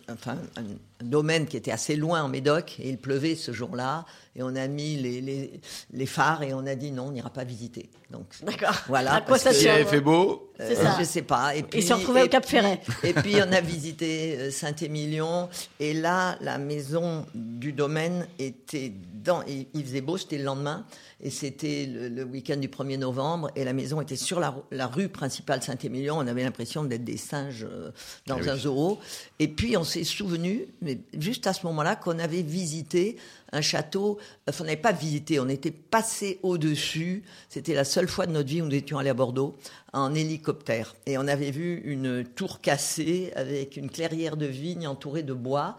enfin, 0.10 0.38
un, 0.58 0.64
domaine 1.10 1.46
qui 1.46 1.58
était 1.58 1.72
assez 1.72 1.96
loin 1.96 2.24
en 2.24 2.28
Médoc 2.28 2.78
et 2.80 2.90
il 2.90 2.98
pleuvait 2.98 3.36
ce 3.36 3.52
jour-là 3.52 4.06
et 4.38 4.44
on 4.44 4.56
a 4.56 4.68
mis 4.68 4.98
les, 4.98 5.22
les, 5.22 5.62
les, 5.94 6.06
phares 6.06 6.44
et 6.44 6.54
on 6.54 6.66
a 6.68 6.76
dit 6.76 6.92
non, 6.92 7.06
on 7.08 7.12
n'ira 7.12 7.30
pas 7.30 7.46
visiter. 7.46 7.90
Donc 8.12 8.26
d'accord. 8.44 8.76
Voilà. 8.88 9.14
À 9.14 9.22
quoi 9.22 9.38
ça 9.38 9.54
Il 9.54 9.68
avait 9.68 9.86
fait 9.86 10.02
beau. 10.02 10.52
Euh, 10.60 10.76
ça. 10.76 10.98
Je 11.00 11.06
sais 11.06 11.22
pas. 11.22 11.56
Et 11.56 11.64
puis, 11.64 11.82
retrouvé 11.92 12.24
au 12.24 12.28
Cap 12.28 12.46
Ferret. 12.46 12.82
Et 13.04 13.14
puis 13.14 13.36
on 13.38 13.52
a 13.52 13.62
visité 13.62 14.38
euh, 14.38 14.52
Saint-Émilion 14.52 15.50
et 15.80 15.94
là 15.94 16.38
la 16.42 16.58
maison 16.58 17.26
du 17.34 17.72
domaine 17.72 18.28
était 18.38 18.92
dans. 19.24 19.42
Il, 19.44 19.86
faisait 19.86 20.02
beau, 20.02 20.18
c'était 20.18 20.38
le 20.38 20.44
lendemain 20.44 20.86
et 21.22 21.30
c'était 21.30 21.86
le, 21.86 22.24
week-end 22.24 22.58
du 22.58 22.68
1er 22.68 22.98
novembre 22.98 23.50
et 23.56 23.64
la 23.64 23.74
maison 23.74 24.02
était 24.02 24.16
sur 24.16 24.40
la, 24.40 24.56
la 24.72 24.88
rue 24.88 25.08
principale 25.08 25.64
Saint-Émilion. 25.64 26.18
On 26.18 26.28
avait 26.28 26.44
l'impression 26.44 26.84
d'être 26.84 27.04
des 27.04 27.18
singes 27.18 27.66
euh, 27.70 27.92
dans 28.28 28.38
eh 28.42 28.50
un 28.50 28.56
zoo. 28.58 29.00
Et 29.40 29.48
puis 29.48 29.78
on 29.78 29.84
s'est 29.84 30.04
souvenu, 30.04 30.68
mais 30.82 30.95
juste 31.18 31.48
à 31.48 31.54
ce 31.54 31.66
moment-là, 31.66 31.96
qu'on 31.96 32.20
avait 32.20 32.42
visité 32.42 33.18
un 33.52 33.62
château. 33.62 34.18
Enfin, 34.48 34.64
on 34.64 34.68
n'avait 34.68 34.78
pas 34.78 34.92
visité, 34.92 35.40
on 35.40 35.48
était 35.48 35.72
passé 35.72 36.40
au-dessus. 36.44 37.24
C'était 37.50 37.74
la 37.74 37.84
seule 37.84 38.08
fois 38.08 38.26
de 38.26 38.32
notre 38.32 38.50
vie 38.50 38.62
où 38.62 38.66
nous 38.66 38.76
étions 38.76 38.98
allés 38.98 39.10
à 39.10 39.14
Bordeaux 39.14 39.56
en 39.94 40.14
hélicoptère. 40.14 40.96
Et 41.06 41.18
on 41.18 41.28
avait 41.28 41.52
vu 41.52 41.82
une 41.86 42.24
tour 42.24 42.62
cassée 42.62 43.32
avec 43.36 43.78
une 43.78 43.90
clairière 43.90 44.38
de 44.38 44.46
vigne 44.46 44.88
entourée 44.88 45.24
de 45.24 45.34
bois. 45.34 45.78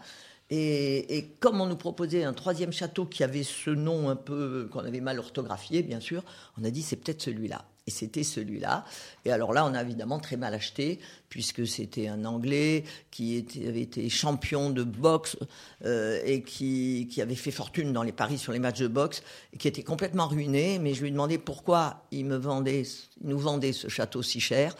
Et, 0.49 1.17
et, 1.17 1.27
comme 1.39 1.59
on 1.59 1.65
nous 1.65 1.75
proposait 1.75 2.23
un 2.23 2.33
troisième 2.33 2.71
château 2.71 3.05
qui 3.05 3.23
avait 3.23 3.43
ce 3.43 3.69
nom 3.69 4.09
un 4.09 4.15
peu 4.15 4.69
qu'on 4.71 4.79
avait 4.79 5.01
mal 5.01 5.19
orthographié, 5.19 5.83
bien 5.83 5.99
sûr, 5.99 6.23
on 6.59 6.63
a 6.63 6.69
dit 6.69 6.81
c'est 6.81 6.95
peut-être 6.95 7.21
celui-là. 7.21 7.65
Et 7.87 7.91
c'était 7.91 8.23
celui-là. 8.23 8.85
Et 9.23 9.31
alors 9.31 9.53
là, 9.53 9.65
on 9.65 9.73
a 9.73 9.81
évidemment 9.81 10.19
très 10.19 10.35
mal 10.35 10.53
acheté, 10.53 10.99
puisque 11.29 11.65
c'était 11.65 12.09
un 12.09 12.25
Anglais 12.25 12.83
qui 13.11 13.45
avait 13.65 13.81
été 13.81 14.09
champion 14.09 14.69
de 14.69 14.83
boxe 14.83 15.37
euh, 15.85 16.21
et 16.25 16.41
qui, 16.43 17.09
avait 17.21 17.35
fait 17.35 17.51
fortune 17.51 17.93
dans 17.93 18.03
les 18.03 18.11
paris 18.11 18.37
sur 18.37 18.51
les 18.51 18.59
matchs 18.59 18.79
de 18.79 18.87
boxe, 18.87 19.23
et 19.53 19.57
qui 19.57 19.69
était 19.69 19.83
complètement 19.83 20.27
ruiné. 20.27 20.79
Mais 20.79 20.93
je 20.93 21.01
lui 21.01 21.07
ai 21.07 21.11
demandé 21.11 21.37
pourquoi 21.37 22.05
il 22.11 22.27
nous 22.27 23.39
vendait 23.39 23.73
ce 23.73 23.87
château 23.87 24.21
si 24.21 24.41
cher. 24.41 24.75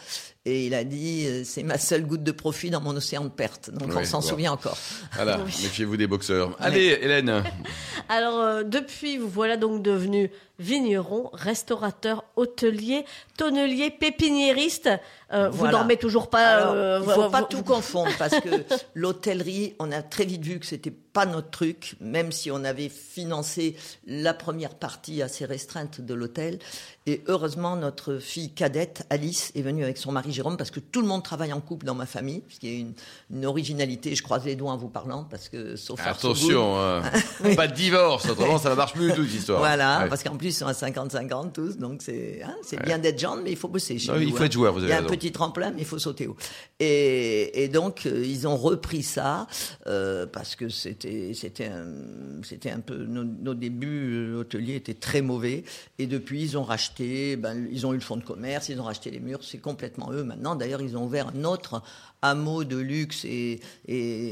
Et 0.48 0.64
il 0.64 0.74
a 0.74 0.82
dit, 0.82 1.26
euh, 1.26 1.42
c'est 1.44 1.62
ma 1.62 1.76
seule 1.76 2.06
goutte 2.06 2.22
de 2.22 2.32
profit 2.32 2.70
dans 2.70 2.80
mon 2.80 2.96
océan 2.96 3.24
de 3.24 3.28
pertes. 3.28 3.70
Donc 3.70 3.90
on 3.94 4.04
s'en 4.04 4.22
souvient 4.22 4.52
encore. 4.52 4.78
Voilà, 5.12 5.36
méfiez-vous 5.36 5.98
des 5.98 6.06
boxeurs. 6.06 6.56
Allez, 6.58 6.98
Hélène. 7.02 7.44
Alors, 8.08 8.40
euh, 8.40 8.62
depuis, 8.62 9.18
vous 9.18 9.28
voilà 9.28 9.58
donc 9.58 9.82
devenu 9.82 10.30
vigneron, 10.58 11.28
restaurateur, 11.34 12.24
hôtelier, 12.36 13.04
tonnelier, 13.36 13.90
pépiniériste. 13.90 14.88
Euh, 15.32 15.50
vous 15.50 15.68
dormez 15.68 15.96
toujours 15.96 16.30
pas. 16.30 16.72
Euh, 16.72 17.00
il 17.06 17.12
faut 17.12 17.28
pas 17.28 17.42
tout 17.42 17.62
confondre 17.62 18.10
parce 18.18 18.40
que 18.40 18.48
l'hôtellerie, 18.94 19.74
on 19.78 19.92
a 19.92 20.02
très 20.02 20.24
vite 20.24 20.42
vu 20.42 20.58
que 20.58 20.66
c'était 20.66 20.90
pas 20.90 21.26
notre 21.26 21.50
truc, 21.50 21.96
même 22.00 22.32
si 22.32 22.50
on 22.50 22.64
avait 22.64 22.88
financé 22.88 23.76
la 24.06 24.34
première 24.34 24.74
partie 24.74 25.20
assez 25.20 25.44
restreinte 25.44 26.00
de 26.00 26.14
l'hôtel. 26.14 26.58
Et 27.06 27.22
heureusement, 27.26 27.74
notre 27.76 28.18
fille 28.18 28.52
cadette, 28.52 29.06
Alice, 29.08 29.50
est 29.54 29.62
venue 29.62 29.82
avec 29.82 29.96
son 29.96 30.12
mari 30.12 30.32
Jérôme 30.32 30.56
parce 30.56 30.70
que 30.70 30.80
tout 30.80 31.00
le 31.00 31.06
monde 31.06 31.22
travaille 31.22 31.52
en 31.52 31.60
couple 31.60 31.86
dans 31.86 31.94
ma 31.94 32.06
famille, 32.06 32.42
ce 32.48 32.58
qui 32.58 32.68
est 32.68 32.78
une, 32.80 32.92
une 33.30 33.46
originalité. 33.46 34.14
Je 34.14 34.22
croise 34.22 34.44
les 34.44 34.56
doigts 34.56 34.72
en 34.72 34.76
vous 34.76 34.88
parlant 34.90 35.24
parce 35.24 35.48
que 35.48 35.76
sauf 35.76 36.00
attention, 36.06 36.78
hein. 36.78 37.02
pas 37.56 37.66
de 37.66 37.74
divorce, 37.74 38.28
autrement 38.28 38.58
ça 38.58 38.70
ne 38.70 38.74
marche 38.74 38.92
plus 38.92 39.08
du 39.08 39.14
tout 39.14 39.24
cette 39.24 39.34
histoire. 39.34 39.58
Voilà, 39.58 40.06
parce 40.08 40.22
qu'en 40.22 40.36
plus 40.36 40.48
ils 40.48 40.52
sont 40.52 40.66
à 40.66 40.72
50-50 40.72 41.52
tous, 41.52 41.78
donc 41.78 42.02
c'est 42.02 42.42
hein, 42.44 42.54
c'est 42.62 42.82
bien 42.82 42.98
d'être 42.98 43.18
jeune, 43.18 43.40
mais 43.42 43.52
il 43.52 43.56
faut 43.56 43.68
bosser. 43.68 43.98
Chez 43.98 44.12
il 44.20 44.32
faut 44.32 44.44
être 44.44 44.52
joueur. 44.52 44.74
Vous 44.74 44.84
avez 44.84 44.94
petit 45.18 45.32
tremplin, 45.32 45.70
mais 45.70 45.80
il 45.82 45.84
faut 45.84 45.98
sauter 45.98 46.26
haut. 46.26 46.36
Et, 46.80 47.68
donc 47.72 48.06
euh, 48.06 48.24
ils 48.24 48.46
ont 48.48 48.56
repris 48.56 49.02
ça 49.02 49.46
euh, 49.86 50.26
parce 50.26 50.56
que 50.56 50.68
c'était 50.68 51.32
c'était 51.34 51.66
un, 51.66 51.92
un 52.72 52.80
peu 52.80 53.04
nos, 53.04 53.24
nos 53.24 53.54
débuts 53.54 54.14
euh, 54.14 54.40
hôteliers 54.40 54.76
étaient 54.76 54.94
très 54.94 55.20
mauvais 55.20 55.64
et 55.98 56.06
depuis 56.06 56.42
ils 56.42 56.56
ont 56.56 56.62
racheté 56.62 57.36
ben, 57.36 57.66
ils 57.70 57.86
ont 57.86 57.92
eu 57.92 57.96
le 57.96 58.02
fonds 58.02 58.16
de 58.16 58.24
commerce, 58.24 58.68
ils 58.68 58.80
ont 58.80 58.84
racheté 58.84 59.10
les 59.10 59.20
murs, 59.20 59.40
c'est 59.42 59.58
complètement 59.58 60.12
eux 60.12 60.24
maintenant. 60.24 60.54
D'ailleurs, 60.54 60.80
ils 60.80 60.96
ont 60.96 61.04
ouvert 61.04 61.28
un 61.34 61.44
autre 61.44 61.82
hameau 62.22 62.64
de 62.64 62.76
luxe 62.76 63.24
et, 63.24 63.60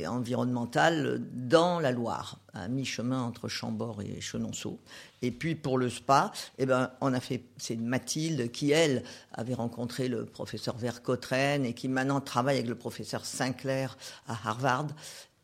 environnemental 0.06 1.22
dans 1.32 1.80
la 1.80 1.92
Loire. 1.92 2.38
à 2.52 2.68
mi-chemin 2.68 3.22
entre 3.22 3.48
Chambord 3.48 4.02
et 4.02 4.20
Chenonceau. 4.20 4.80
Et 5.22 5.30
puis 5.30 5.54
pour 5.54 5.78
le 5.78 5.90
spa, 5.90 6.32
eh 6.58 6.66
ben, 6.66 6.90
on 7.00 7.12
a 7.12 7.20
fait, 7.20 7.44
c'est 7.56 7.76
Mathilde 7.76 8.50
qui, 8.50 8.70
elle, 8.70 9.02
avait 9.32 9.54
rencontré 9.54 10.08
le 10.08 10.24
professeur 10.24 10.76
Vercottren 10.76 11.64
et 11.64 11.74
qui 11.74 11.88
maintenant 11.88 12.20
travaille 12.20 12.56
avec 12.56 12.68
le 12.68 12.74
professeur 12.74 13.24
Sinclair 13.24 13.96
à 14.26 14.32
Harvard 14.48 14.88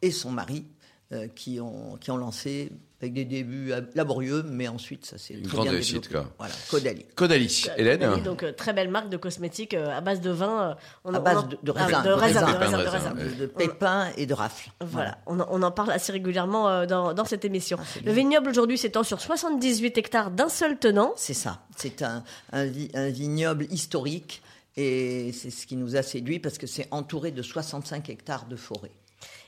et 0.00 0.10
son 0.10 0.30
mari, 0.30 0.64
euh, 1.12 1.28
qui, 1.28 1.60
ont, 1.60 1.96
qui 2.00 2.10
ont 2.10 2.16
lancé 2.16 2.72
avec 3.02 3.14
des 3.14 3.24
débuts 3.24 3.72
laborieux, 3.94 4.44
mais 4.46 4.68
ensuite 4.68 5.04
ça 5.06 5.18
s'est 5.18 5.34
une 5.34 5.46
grande 5.46 5.68
réussite 5.68 6.08
quoi. 6.08 6.26
Voilà, 6.38 6.54
Caudalie. 6.70 7.04
Caudalie, 7.16 7.66
Hélène. 7.76 8.22
donc 8.22 8.42
euh, 8.44 8.52
très 8.52 8.72
belle 8.72 8.88
marque 8.90 9.08
de 9.08 9.16
cosmétiques 9.16 9.74
euh, 9.74 9.96
à 9.96 10.00
base 10.00 10.20
de 10.20 10.30
vin. 10.30 10.76
On, 11.04 11.12
à 11.12 11.18
base 11.18 11.48
de, 11.48 11.58
de, 11.62 11.70
raisin, 11.72 12.02
de, 12.02 12.10
raisin, 12.10 12.40
de, 12.46 12.88
raisin, 12.88 13.14
de, 13.38 13.46
pépins 13.46 14.08
et 14.16 14.26
de 14.26 14.34
rafles. 14.34 14.70
Voilà, 14.80 15.18
On, 15.26 15.40
on, 15.40 15.62
en 15.62 15.70
parle 15.70 15.90
assez 15.90 16.12
régulièrement 16.12 16.86
dans, 16.86 17.12
dans 17.12 17.24
cette 17.24 17.44
émission. 17.44 17.76
Ah, 17.80 18.00
le 18.04 18.12
vignoble 18.12 18.48
aujourd'hui 18.48 18.78
s'étend 18.78 19.02
sur 19.02 19.20
78 19.20 19.98
hectares 19.98 20.30
d'un 20.30 20.48
seul 20.48 20.78
tenant. 20.78 21.12
C'est 21.16 21.34
ça. 21.34 21.62
C'est 21.76 22.02
un, 22.02 22.22
un, 22.52 22.68
un 22.94 23.08
vignoble 23.08 23.66
historique 23.70 24.42
et 24.76 25.32
c'est 25.32 25.50
ce 25.50 25.66
qui 25.66 25.76
nous 25.76 25.96
a 25.96 26.02
séduit 26.02 26.38
parce 26.38 26.58
que 26.58 26.66
c'est 26.66 26.88
entouré 26.90 27.30
de 27.30 27.42
65 27.42 28.08
hectares 28.08 28.46
de 28.46 28.56
forêt. 28.56 28.92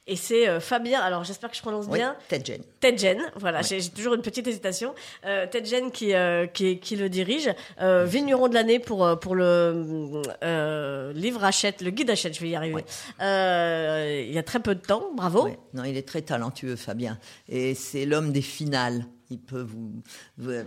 Et 0.07 0.17
c'est 0.17 0.49
euh, 0.49 0.61
Fabien, 0.61 1.01
alors 1.01 1.25
j'espère 1.25 1.51
que 1.51 1.57
je 1.57 1.63
prononce 1.63 1.89
bien. 1.89 2.15
Tedgen. 2.29 2.61
Tedgen, 2.81 3.19
voilà, 3.37 3.63
j'ai 3.63 3.81
toujours 3.89 4.13
une 4.13 4.21
petite 4.21 4.47
hésitation. 4.47 4.95
Euh, 5.25 5.47
Tedgen 5.47 5.91
qui, 5.91 6.13
euh, 6.13 6.47
qui, 6.47 6.79
qui, 6.79 6.97
le 6.97 7.09
dirige. 7.09 7.51
Euh, 7.81 8.05
vigneron 8.05 8.49
de 8.49 8.55
l'année 8.55 8.79
pour, 8.79 9.19
pour 9.19 9.35
le 9.35 10.23
livre 11.15 11.43
Hachette, 11.43 11.81
le 11.81 11.89
guide 11.89 12.11
Hachette, 12.11 12.35
je 12.35 12.41
vais 12.43 12.51
y 12.51 12.57
arriver. 12.57 12.85
il 13.21 14.33
y 14.33 14.39
a 14.39 14.43
très 14.43 14.61
peu 14.61 14.75
de 14.75 14.81
temps, 14.81 15.09
bravo. 15.15 15.49
Non, 15.73 15.85
il 15.85 15.97
est 15.97 16.07
très 16.07 16.21
talentueux, 16.21 16.77
Fabien. 16.77 17.19
Et 17.49 17.75
c'est 17.75 18.05
l'homme 18.05 18.31
des 18.31 18.43
finales 18.43 19.07
il 19.31 19.39
peut 19.39 19.63
vous, 19.63 20.03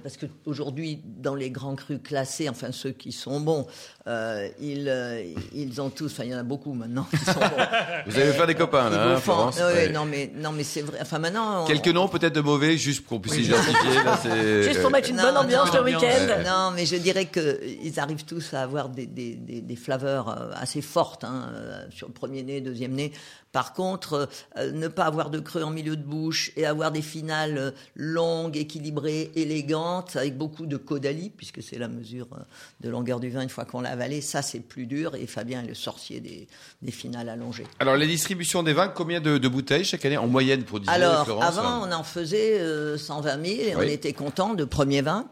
parce 0.04 0.18
que 0.18 0.26
aujourd'hui 0.46 1.00
dans 1.06 1.36
les 1.36 1.52
grands 1.52 1.76
crus 1.76 2.00
classés, 2.04 2.50
enfin 2.50 2.72
ceux 2.72 2.92
qui 2.92 3.12
sont 3.12 3.40
bons, 3.40 3.68
euh, 4.08 4.48
ils, 4.60 4.88
euh, 4.90 5.24
ils 5.54 5.80
ont 5.80 5.90
tous, 5.90 6.12
enfin 6.12 6.24
il 6.24 6.32
y 6.32 6.36
en 6.36 6.40
a 6.40 6.44
beaucoup 6.44 6.74
maintenant 6.74 7.08
qui 7.10 7.18
sont 7.18 7.34
bons. 7.34 7.64
Vous 8.08 8.18
allez 8.18 8.32
faire 8.34 8.48
des 8.48 8.56
copains 8.56 8.90
là, 8.90 9.14
hein, 9.14 9.18
Florence, 9.18 9.60
Non 9.94 10.06
mais 10.06 10.32
non 10.36 10.52
mais 10.52 10.64
c'est 10.64 10.82
vrai. 10.82 10.98
Enfin 11.02 11.20
maintenant. 11.20 11.66
Quelques 11.66 11.88
noms 11.88 12.08
peut-être 12.08 12.34
de 12.34 12.42
mauvais, 12.42 12.78
juste 12.78 13.02
pour 13.02 13.18
qu'on 13.18 13.20
puisse 13.20 13.46
identifier. 13.46 14.04
Là, 14.04 14.64
juste 14.64 14.82
pour 14.82 14.92
mettre 14.92 15.10
une 15.10 15.18
bonne 15.18 15.38
ambiance 15.38 15.74
le 15.74 15.84
week-end. 15.84 16.44
Non 16.46 16.72
mais 16.76 16.86
je 16.86 16.96
dirais 16.96 17.26
que 17.26 17.60
ils 17.84 18.00
arrivent 18.00 18.26
tous 18.26 18.54
à 18.54 18.62
avoir 18.62 18.90
des, 18.90 19.06
des, 19.06 19.36
des, 19.36 19.62
des 19.62 19.76
flaveurs 19.76 20.30
euh, 20.30 20.52
assez 20.56 20.82
fortes 20.82 21.24
hein, 21.24 21.52
sur 21.90 22.08
le 22.08 22.14
premier 22.14 22.44
nez, 22.44 22.62
deuxième 22.62 22.94
nez. 22.94 23.12
Par 23.58 23.74
contre, 23.74 24.30
ne 24.56 24.88
pas 24.88 25.06
avoir 25.06 25.32
de 25.32 25.40
creux 25.40 25.64
en 25.64 25.72
milieu 25.72 25.96
de 25.96 26.04
bouche 26.04 26.52
et 26.58 26.68
avoir 26.68 26.92
des 26.92 27.02
finales 27.02 27.74
longues 27.96 28.56
équilibrée, 28.56 29.32
élégante, 29.34 30.16
avec 30.16 30.38
beaucoup 30.38 30.68
de 30.68 30.78
caudalie, 30.78 31.32
puisque 31.36 31.64
c'est 31.64 31.80
la 31.80 31.88
mesure 31.88 32.28
euh, 32.34 32.42
de 32.82 32.90
longueur 32.90 33.20
du 33.20 33.32
vin 33.32 33.42
une 33.42 33.50
fois 33.50 33.66
qu'on 33.66 33.82
l'a 33.82 33.90
avalé. 33.90 34.22
Ça, 34.22 34.44
c'est 34.44 34.60
plus 34.60 34.86
dur. 34.86 35.16
Et 35.16 35.26
Fabien 35.26 35.64
est 35.64 35.68
le 35.68 35.74
sorcier 35.74 36.20
des, 36.20 36.48
des 36.84 36.92
finales 36.92 37.30
allongées. 37.30 37.66
Alors, 37.80 37.96
les 37.96 38.06
distributions 38.06 38.62
des 38.62 38.74
vins, 38.74 38.90
combien 38.90 39.22
de, 39.22 39.48
bouteilles 39.48 39.86
chaque 39.86 40.06
année 40.06 40.18
en 40.18 40.28
moyenne 40.28 40.64
pour 40.64 40.80
dire 40.80 40.92
Alors, 40.92 41.42
avant, 41.42 41.88
on 41.88 41.92
en 41.92 42.04
faisait 42.04 42.60
120 42.96 43.40
euh, 43.40 43.44
000 43.44 43.62
et 43.70 43.76
on 43.76 43.82
était 43.82 44.14
content 44.14 44.54
de 44.54 44.66
premiers 44.66 45.02
vins 45.02 45.26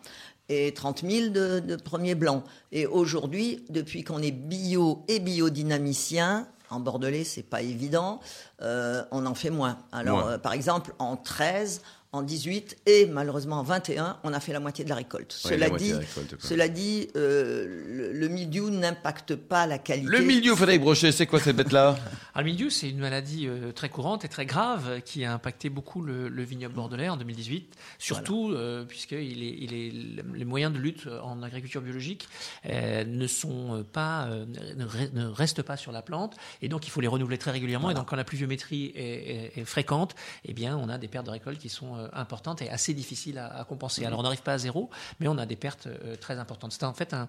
et 0.50 0.74
30 0.74 1.04
000 1.08 1.30
de, 1.30 1.60
de 1.60 1.76
premiers 1.76 2.16
blancs. 2.16 2.44
Et 2.72 2.88
aujourd'hui, 2.88 3.64
depuis 3.70 4.04
qu'on 4.04 4.24
est 4.24 4.32
bio 4.32 5.06
et 5.08 5.20
biodynamicien, 5.20 6.48
en 6.70 6.80
Bordelais, 6.80 7.24
c'est 7.24 7.44
pas 7.44 7.62
évident. 7.62 8.20
Euh, 8.62 9.04
on 9.12 9.26
en 9.26 9.36
fait 9.36 9.50
moins. 9.50 9.78
Alors, 9.92 10.40
par 10.40 10.54
exemple, 10.54 10.94
en 11.00 11.18
13, 11.18 11.82
en 12.16 12.24
18 12.24 12.78
et 12.86 13.06
malheureusement 13.06 13.60
en 13.60 13.64
21, 13.64 14.18
on 14.24 14.34
a 14.34 14.40
fait 14.40 14.54
la 14.54 14.60
moitié 14.60 14.84
de 14.84 14.90
la 14.90 14.96
récolte. 14.96 15.32
cela, 15.34 15.70
dit, 15.70 15.94
cela 16.40 16.68
dit, 16.68 17.10
euh, 17.16 18.12
le, 18.14 18.28
milieu 18.28 18.70
n'impacte 18.70 19.36
pas 19.36 19.68
la 19.68 19.78
qualité. 19.78 20.10
Le 20.10 20.22
milieu, 20.22 20.56
Frédéric 20.56 20.82
Brochet, 20.82 21.12
c'est 21.12 21.28
quoi 21.28 21.40
cette 21.40 21.56
bête-là? 21.56 21.98
Le 22.38 22.44
milieu, 22.44 22.70
c'est 22.70 22.90
une 22.90 23.00
maladie 23.00 23.48
euh, 23.48 23.72
très 23.72 23.88
courante 23.88 24.26
et 24.26 24.28
très 24.28 24.46
grave 24.46 25.00
qui 25.06 25.24
a 25.24 25.34
impacté 25.34 25.70
beaucoup 25.70 26.02
le, 26.02 26.28
vignoble 26.44 26.76
bordelais 26.76 27.08
en 27.08 27.16
2018, 27.16 27.74
surtout 27.98 28.52
euh, 28.52 28.84
puisque 28.84 29.14
il 29.14 29.42
est, 29.42 29.58
il 29.62 29.74
est, 29.74 29.92
les 30.36 30.44
moyens 30.44 30.74
de 30.74 30.78
lutte 30.78 31.08
en 31.24 31.42
agriculture 31.44 31.82
biologique 31.82 32.28
ne 32.66 33.28
sont 33.28 33.86
pas, 33.94 34.28
ne, 34.28 35.26
restent 35.28 35.62
pas 35.62 35.78
sur 35.78 35.94
la 35.94 36.02
plante 36.02 36.36
et 36.62 36.68
donc 36.68 36.88
il 36.88 36.90
faut 36.90 37.00
les 37.00 37.08
renouveler 37.08 37.38
très 37.38 37.52
régulièrement. 37.52 37.90
Et 37.90 37.94
donc 37.94 38.10
quand 38.10 38.18
la 38.18 38.26
pluviométrie 38.46 38.92
est, 38.96 39.58
est, 39.58 39.66
fréquente, 39.66 40.16
eh 40.46 40.54
bien 40.54 40.78
on 40.78 40.90
a 40.90 40.98
des 40.98 41.08
pertes 41.08 41.26
de 41.26 41.32
récolte 41.32 41.60
qui 41.60 41.70
sont 41.70 41.96
euh, 41.96 42.08
importante 42.14 42.62
et 42.62 42.70
assez 42.70 42.94
difficile 42.94 43.38
à, 43.38 43.66
compenser. 43.68 44.06
Alors 44.06 44.20
on 44.20 44.24
n'arrive 44.24 44.42
pas 44.42 44.54
à 44.54 44.58
zéro, 44.58 44.90
mais 45.20 45.28
on 45.28 45.38
a 45.38 45.46
des 45.46 45.56
pertes 45.56 45.88
euh, 45.88 46.16
très 46.16 46.38
importantes. 46.38 46.72
C'est 46.74 46.84
en 46.84 46.94
fait 46.94 47.14
un, 47.14 47.28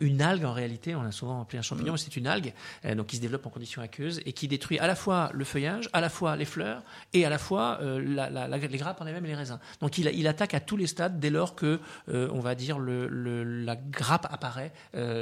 une 0.00 0.22
algue 0.22 0.44
en 0.44 0.52
réalité, 0.52 0.94
on 0.94 1.02
a 1.02 1.12
souvent 1.12 1.42
appelé 1.42 1.58
un 1.58 1.62
champignon, 1.62 1.92
mais 1.92 1.98
c'est 1.98 2.16
une 2.16 2.26
algue 2.26 2.52
euh, 2.84 2.94
donc 2.94 3.08
qui 3.08 3.16
se 3.16 3.20
développe 3.20 3.44
en 3.46 3.50
conditions 3.50 3.82
aqueuses 3.82 4.20
et 4.24 4.32
qui 4.32 4.48
détruit 4.48 4.78
à 4.78 4.86
la 4.86 4.96
fois 4.96 5.30
le 5.32 5.44
feuillage, 5.44 5.88
à 5.92 6.00
la 6.00 6.08
fois 6.08 6.36
les 6.36 6.44
fleurs 6.44 6.82
et 7.12 7.24
à 7.24 7.30
la 7.30 7.38
fois 7.38 7.78
la, 7.82 8.48
les 8.48 8.78
grappes 8.78 9.00
en 9.00 9.06
elles-mêmes 9.06 9.26
et 9.26 9.28
les 9.28 9.34
raisins. 9.34 9.58
Donc 9.80 9.98
il, 9.98 10.10
il, 10.14 10.26
attaque 10.26 10.54
à 10.54 10.60
tous 10.60 10.76
les 10.76 10.86
stades 10.86 11.20
dès 11.20 11.30
lors 11.30 11.54
que 11.54 11.80
on 12.08 12.40
va 12.40 12.54
dire 12.54 12.78
le, 12.78 13.06
la 13.44 13.76
grappe 13.76 14.26
apparaît 14.30 14.72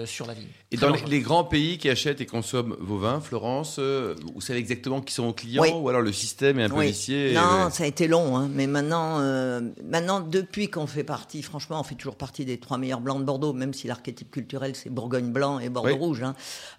sur 0.07 0.27
la 0.27 0.35
vigne. 0.35 0.49
Et 0.71 0.77
dans 0.77 0.91
les, 0.91 1.21
grands 1.21 1.45
pays 1.45 1.79
qui 1.79 1.89
achètent 1.89 2.21
et 2.21 2.27
consomment 2.27 2.77
vos 2.81 2.99
vins, 2.99 3.21
Florence, 3.21 3.79
vous 3.79 4.41
savez 4.41 4.59
exactement 4.59 5.01
qui 5.01 5.15
sont 5.15 5.24
vos 5.25 5.33
clients 5.33 5.81
ou 5.81 5.89
alors 5.89 6.03
le 6.03 6.13
système 6.13 6.59
est 6.59 6.65
un 6.65 6.69
peu 6.69 6.83
vicié 6.83 7.35
Non, 7.35 7.71
ça 7.71 7.85
a 7.85 7.87
été 7.87 8.09
long, 8.09 8.37
hein, 8.37 8.49
mais 8.53 8.67
maintenant 8.67 9.21
euh, 9.21 9.61
maintenant 9.85 10.21
depuis 10.21 10.69
qu'on 10.69 10.87
fait 10.87 11.05
partie, 11.05 11.43
franchement, 11.43 11.81
on 11.81 11.83
fait 11.83 11.95
toujours 11.95 12.17
partie 12.17 12.45
des 12.45 12.59
trois 12.59 12.79
meilleurs 12.79 13.01
blancs 13.01 13.21
de 13.21 13.25
Bordeaux, 13.25 13.53
même 13.53 13.75
si 13.75 13.87
l'archétype 13.87 14.31
culturel 14.31 14.75
c'est 14.75 14.91
Bourgogne 14.91 15.33
blanc 15.33 15.59
et 15.59 15.69
Bordeaux 15.69 15.97
rouge. 15.97 16.23
Hein. 16.23 16.35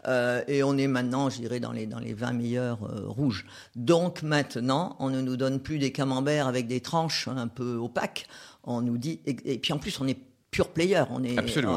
Euh, 0.08 0.42
et 0.48 0.64
on 0.64 0.78
est 0.78 0.88
maintenant, 0.88 1.30
je 1.30 1.38
dirais, 1.38 1.60
dans 1.60 1.72
les 1.72 1.86
dans 1.86 2.00
les 2.00 2.14
20 2.14 2.34
meilleurs 2.34 2.84
euh, 2.84 3.08
rouges. 3.08 3.46
Donc 3.76 4.24
maintenant, 4.24 4.96
on 5.00 5.10
ne 5.10 5.22
nous 5.22 5.38
donne 5.38 5.60
plus 5.60 5.80
des 5.80 5.92
camemberts 5.92 6.48
avec 6.48 6.68
des 6.68 6.82
tranches 6.82 7.28
un 7.28 7.48
peu 7.48 7.76
opaques. 7.76 8.28
On 8.64 8.82
nous 8.82 8.98
dit, 8.98 9.20
et 9.26 9.60
puis 9.60 9.74
en 9.74 9.78
plus, 9.78 10.00
on 10.02 10.08
est 10.08 10.18
pure 10.56 10.70
player. 10.70 11.04
On 11.10 11.22
est, 11.24 11.36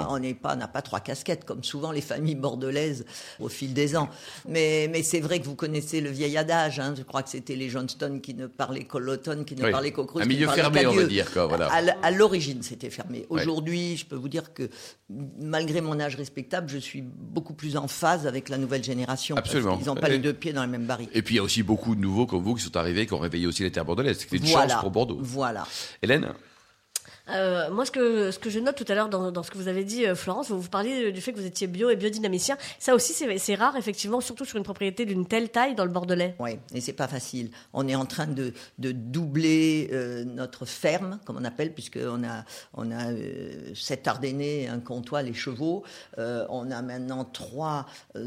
on 0.08 0.18
n'est 0.20 0.34
pas, 0.34 0.54
n'a 0.54 0.68
pas 0.68 0.82
trois 0.82 1.00
casquettes 1.00 1.44
comme 1.44 1.64
souvent 1.64 1.90
les 1.90 2.00
familles 2.00 2.36
bordelaises 2.36 3.04
au 3.40 3.48
fil 3.48 3.74
des 3.74 3.96
ans. 3.96 4.08
Mais, 4.48 4.88
mais 4.92 5.02
c'est 5.02 5.18
vrai 5.18 5.40
que 5.40 5.46
vous 5.46 5.56
connaissez 5.56 6.00
le 6.00 6.10
vieil 6.10 6.36
adage. 6.36 6.78
Hein. 6.78 6.94
je 6.96 7.02
crois 7.02 7.24
que 7.24 7.30
c'était 7.30 7.56
les 7.56 7.68
Johnston 7.68 8.20
qui 8.22 8.34
ne 8.34 8.46
parlaient 8.46 8.84
qu'au 8.84 9.00
l'automne, 9.00 9.44
qui 9.44 9.56
ne 9.56 9.68
parlaient 9.68 9.90
qu'au 9.90 10.04
Crous. 10.04 10.22
Un 10.22 10.26
milieu 10.26 10.46
fermé, 10.48 10.86
on 10.86 10.92
va 10.92 11.04
dire 11.04 11.32
quoi. 11.32 11.46
Voilà. 11.46 11.68
À, 12.02 12.10
l'origine, 12.12 12.62
c'était 12.62 12.90
fermé. 12.90 13.26
Aujourd'hui, 13.30 13.96
je 13.96 14.06
peux 14.06 14.14
vous 14.14 14.28
dire 14.28 14.54
que 14.54 14.70
malgré 15.40 15.80
mon 15.80 15.98
âge 15.98 16.14
respectable, 16.14 16.68
je 16.68 16.78
suis 16.78 17.02
beaucoup 17.02 17.54
plus 17.54 17.76
en 17.76 17.88
phase 17.88 18.28
avec 18.28 18.48
la 18.48 18.58
nouvelle 18.58 18.84
génération. 18.84 19.36
Absolument. 19.36 19.78
Ils 19.80 19.86
n'ont 19.86 19.96
pas 19.96 20.08
les 20.08 20.18
deux 20.18 20.34
pieds 20.34 20.52
dans 20.52 20.60
la 20.60 20.68
même 20.68 20.86
barrique. 20.86 21.10
Et 21.14 21.22
puis 21.22 21.34
il 21.34 21.38
y 21.38 21.40
a 21.40 21.42
aussi 21.42 21.64
beaucoup 21.64 21.96
de 21.96 22.00
nouveaux 22.00 22.26
comme 22.26 22.44
vous 22.44 22.54
qui 22.54 22.62
sont 22.62 22.76
arrivés, 22.76 23.06
qui 23.06 23.14
ont 23.14 23.18
réveillé 23.18 23.48
aussi 23.48 23.64
les 23.64 23.72
terres 23.72 23.84
bordelaises. 23.84 24.18
C'est 24.20 24.36
une 24.36 24.46
chance 24.46 24.72
pour 24.80 24.90
Bordeaux. 24.90 25.18
Voilà. 25.20 25.66
Hélène? 26.00 26.32
Euh, 27.30 27.70
moi, 27.70 27.84
ce 27.84 27.90
que, 27.90 28.50
je 28.50 28.58
note 28.58 28.76
tout 28.76 28.84
à 28.88 28.94
l'heure 28.94 29.08
dans, 29.08 29.42
ce 29.42 29.50
que 29.50 29.58
vous 29.58 29.68
avez 29.68 29.84
dit, 29.84 30.06
euh, 30.06 30.14
Florence, 30.14 30.50
vous, 30.50 30.68
parliez 30.68 31.12
du 31.12 31.20
fait 31.20 31.32
que 31.32 31.38
vous 31.38 31.46
étiez 31.46 31.66
bio 31.66 31.90
et 31.90 31.96
biodynamicien. 31.96 32.56
Ça 32.78 32.94
aussi, 32.94 33.12
c'est 33.12 33.54
rare, 33.54 33.76
effectivement, 33.76 34.20
surtout 34.20 34.44
sur 34.44 34.56
une 34.56 34.64
propriété 34.64 35.04
d'une 35.04 35.26
telle 35.26 35.50
taille 35.50 35.74
dans 35.74 35.84
le 35.84 35.90
Bordelais. 35.90 36.34
Oui, 36.38 36.58
et 36.74 36.80
c'est 36.80 36.92
pas 36.92 37.08
facile. 37.08 37.50
On 37.72 37.86
est 37.88 37.94
en 37.94 38.06
train 38.06 38.26
de, 38.26 38.52
doubler 38.78 39.90
euh, 39.92 40.24
notre 40.24 40.64
ferme, 40.64 41.18
comme 41.24 41.36
on 41.36 41.44
appelle, 41.44 41.72
puisqu'on 41.72 42.24
a, 42.24 42.44
on 42.74 42.90
a 42.90 43.12
euh, 43.12 43.74
sept 43.74 44.06
Ardennais, 44.08 44.68
un 44.68 44.80
comptoir, 44.80 45.22
les 45.22 45.34
chevaux. 45.34 45.84
On 46.16 46.70
a 46.70 46.82
maintenant 46.82 47.24
trois 47.24 47.86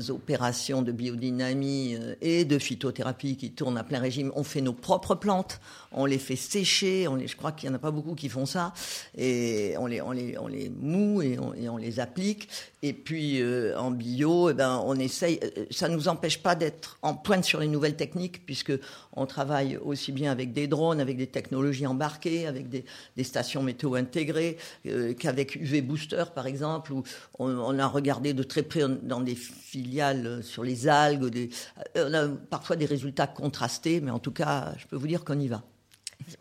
opérations 0.10 0.82
de 0.82 0.92
biodynamie 0.92 1.98
et 2.22 2.46
de 2.46 2.60
phytothérapie 2.60 3.38
qui 3.38 3.52
tournent 3.52 3.78
à 3.78 3.84
plein 3.84 4.00
régime. 4.00 4.32
On 4.36 4.44
fait 4.44 4.62
nos 4.62 4.74
propres 4.74 5.16
plantes, 5.16 5.60
on 5.92 6.06
les 6.06 6.18
fait 6.18 6.36
sécher. 6.36 7.08
On 7.08 7.16
les, 7.16 7.28
je 7.28 7.36
crois 7.36 7.52
qu'il 7.52 7.70
y 7.70 7.72
en 7.72 7.76
a 7.76 7.80
pas 7.80 7.92
beaucoup 7.92 8.16
qui 8.16 8.30
font 8.30 8.46
ça 8.46 8.74
et 9.18 9.76
on 9.78 9.88
les, 9.88 10.02
on 10.02 10.12
les, 10.12 10.38
on 10.38 10.48
les 10.48 10.70
moue 10.70 11.22
et 11.22 11.38
on, 11.40 11.78
les 11.78 12.00
applique. 12.00 12.48
Et 12.84 12.94
puis 12.94 13.42
euh, 13.42 13.78
en 13.78 13.92
bio, 13.92 14.50
eh 14.50 14.54
ben, 14.54 14.82
on 14.86 14.98
essaye. 15.00 15.40
Euh, 15.44 15.66
ça 15.70 15.90
nous 15.90 16.08
empêche 16.08 16.42
pas 16.42 16.56
d'être 16.56 16.98
en 17.02 17.14
pointe 17.14 17.44
sur 17.44 17.60
les 17.60 17.68
nouvelles 17.68 17.96
techniques, 17.96 18.46
puisque 18.46 18.74
on 19.14 19.26
travaille 19.26 19.78
aussi 19.78 20.12
bien 20.12 20.32
avec 20.32 20.54
des 20.54 20.68
drones, 20.68 21.00
avec 21.00 21.18
des 21.18 21.28
technologies 21.28 21.86
embarquées, 21.86 22.48
avec 22.48 22.70
des, 22.70 22.84
stations 23.24 23.62
météo 23.62 23.96
intégrées, 23.96 24.58
euh, 24.88 25.14
qu'avec 25.14 25.56
UV 25.56 25.82
Booster 25.82 26.24
par 26.34 26.48
exemple, 26.48 26.92
où 26.92 27.04
on, 27.38 27.80
a 27.80 27.88
regardé 27.88 28.34
de 28.34 28.44
très 28.44 28.64
près 28.64 28.84
dans 29.04 29.22
des 29.22 29.36
filiales 29.36 30.44
sur 30.44 30.64
les 30.64 30.88
algues. 30.88 31.52
On 31.96 32.14
a 32.14 32.28
parfois 32.28 32.76
des 32.76 32.86
résultats 32.86 33.28
contrastés, 33.28 34.02
mais 34.02 34.12
en 34.12 34.20
tout 34.20 34.32
cas, 34.32 34.74
je 34.78 34.88
peux 34.88 34.96
vous 34.96 35.08
dire 35.08 35.24
qu'on 35.24 35.40
y 35.40 35.48
va. 35.48 35.64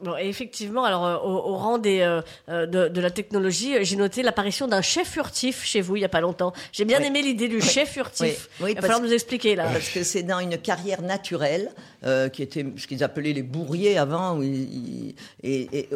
Bon, 0.00 0.16
effectivement, 0.16 0.84
alors 0.84 1.06
euh, 1.06 1.16
au, 1.16 1.56
rang 1.56 1.78
des, 1.78 2.00
euh, 2.00 2.22
euh, 2.48 2.66
de, 2.66 3.00
la 3.00 3.10
technologie, 3.10 3.84
j'ai 3.84 3.96
noté 3.96 4.22
l'apparition 4.22 4.66
d'un 4.66 4.82
chef 4.82 5.08
furtif 5.08 5.64
chez 5.64 5.80
vous 5.80 5.96
il 5.96 6.02
y 6.02 6.04
a 6.04 6.08
pas 6.08 6.20
longtemps. 6.20 6.52
J'ai 6.72 6.84
bien 6.84 7.00
aimé 7.00 7.22
l'idée 7.22 7.48
du 7.48 7.60
chef 7.60 7.90
furtif. 7.90 8.48
Oui. 8.60 8.70
il 8.70 8.74
va 8.76 8.82
falloir 8.82 9.00
nous 9.00 9.12
expliquer 9.12 9.56
là. 9.56 9.64
Parce 9.64 9.88
que 9.88 10.02
c'est 10.02 10.22
dans 10.22 10.38
une 10.38 10.58
carrière 10.58 11.02
naturelle 11.02 11.70
qui 12.32 12.42
était 12.42 12.66
ce 12.76 12.86
qu'ils 12.86 13.04
appelaient 13.04 13.32
les 13.32 13.42
bourriers 13.42 13.98
avant, 13.98 14.40
et, 15.42 15.88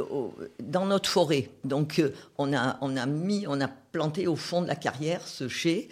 dans 0.62 0.86
notre 0.86 1.08
forêt. 1.08 1.48
Donc 1.64 2.02
on 2.38 2.54
a 2.54 2.76
on 2.80 2.96
a 2.96 3.06
mis 3.06 3.46
on 3.48 3.60
a 3.60 3.68
planté 3.68 4.26
au 4.26 4.36
fond 4.36 4.62
de 4.62 4.66
la 4.66 4.76
carrière 4.76 5.26
ce 5.26 5.48
chai 5.48 5.88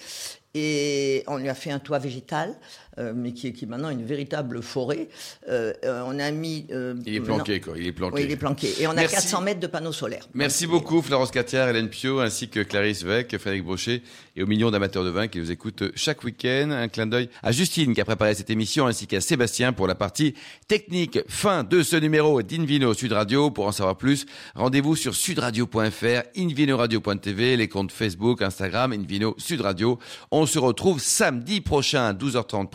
et 0.54 1.24
on 1.26 1.36
lui 1.36 1.48
a 1.48 1.54
fait 1.54 1.70
un 1.70 1.78
toit 1.78 1.98
végétal. 1.98 2.54
Euh, 2.98 3.12
mais 3.14 3.32
qui 3.32 3.46
est, 3.46 3.52
qui 3.52 3.64
maintenant 3.64 3.88
une 3.88 4.04
véritable 4.04 4.62
forêt. 4.62 5.08
Euh, 5.48 5.72
euh, 5.84 6.04
on 6.06 6.18
a 6.18 6.30
mis. 6.30 6.66
il 7.06 7.14
est 7.14 7.20
planqué, 7.20 7.60
quoi. 7.60 7.74
Il 7.78 7.86
est 7.86 7.92
planqué. 7.92 8.14
Oui, 8.16 8.22
il 8.24 8.30
est 8.30 8.36
planqué. 8.36 8.68
Et 8.80 8.86
on 8.86 8.90
a 8.90 9.04
400 9.06 9.40
mètres 9.40 9.60
de 9.60 9.66
panneaux 9.66 9.92
solaires. 9.92 10.28
Merci 10.34 10.66
beaucoup, 10.66 11.00
Florence 11.00 11.30
Catière, 11.30 11.68
Hélène 11.68 11.88
Pio, 11.88 12.20
ainsi 12.20 12.48
que 12.48 12.60
Clarisse 12.60 13.02
Vec, 13.04 13.36
Frédéric 13.38 13.64
Brochet, 13.64 14.02
et 14.36 14.42
aux 14.42 14.46
millions 14.46 14.70
d'amateurs 14.70 15.04
de 15.04 15.10
vin 15.10 15.28
qui 15.28 15.38
nous 15.38 15.50
écoutent 15.50 15.84
chaque 15.94 16.22
week-end. 16.22 16.70
Un 16.70 16.88
clin 16.88 17.06
d'œil 17.06 17.30
à 17.42 17.50
Justine 17.50 17.94
qui 17.94 18.00
a 18.00 18.04
préparé 18.04 18.34
cette 18.34 18.50
émission, 18.50 18.86
ainsi 18.86 19.06
qu'à 19.06 19.22
Sébastien 19.22 19.72
pour 19.72 19.86
la 19.86 19.94
partie 19.94 20.34
technique. 20.68 21.18
Fin 21.28 21.64
de 21.64 21.82
ce 21.82 21.96
numéro 21.96 22.42
d'Invino 22.42 22.92
Sud 22.92 23.12
Radio. 23.12 23.50
Pour 23.50 23.66
en 23.66 23.72
savoir 23.72 23.96
plus, 23.96 24.26
rendez-vous 24.54 24.96
sur 24.96 25.14
sudradio.fr, 25.14 26.22
invinoradio.tv, 26.36 27.56
les 27.56 27.68
comptes 27.68 27.92
Facebook, 27.92 28.42
Instagram, 28.42 28.92
Invino 28.92 29.34
Sud 29.38 29.62
Radio. 29.62 29.98
On 30.30 30.44
se 30.44 30.58
retrouve 30.58 31.00
samedi 31.00 31.62
prochain 31.62 32.04
à 32.04 32.12
12h30 32.12 32.68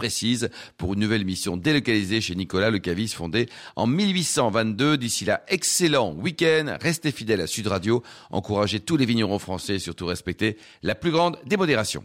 pour 0.78 0.93
une 0.93 1.00
nouvelle 1.00 1.22
émission 1.22 1.58
délocalisée 1.58 2.22
chez 2.22 2.36
Nicolas 2.36 2.70
Le 2.70 2.80
Cavis, 2.80 3.10
fondé 3.10 3.48
en 3.76 3.88
1822. 3.88 4.98
D'ici 4.98 5.26
là, 5.26 5.43
excellent 5.48 6.13
week-end. 6.13 6.78
Restez 6.82 7.12
fidèles 7.12 7.41
à 7.41 7.48
Sud 7.48 7.67
Radio. 7.67 8.04
Encouragez 8.32 8.80
tous 8.80 8.98
les 8.98 9.06
vignerons 9.06 9.39
français 9.39 9.76
et 9.76 9.80
surtout 9.80 10.06
respectez 10.06 10.58
la 10.84 10.96
plus 10.96 11.12
grande 11.12 11.38
démodération. 11.46 12.04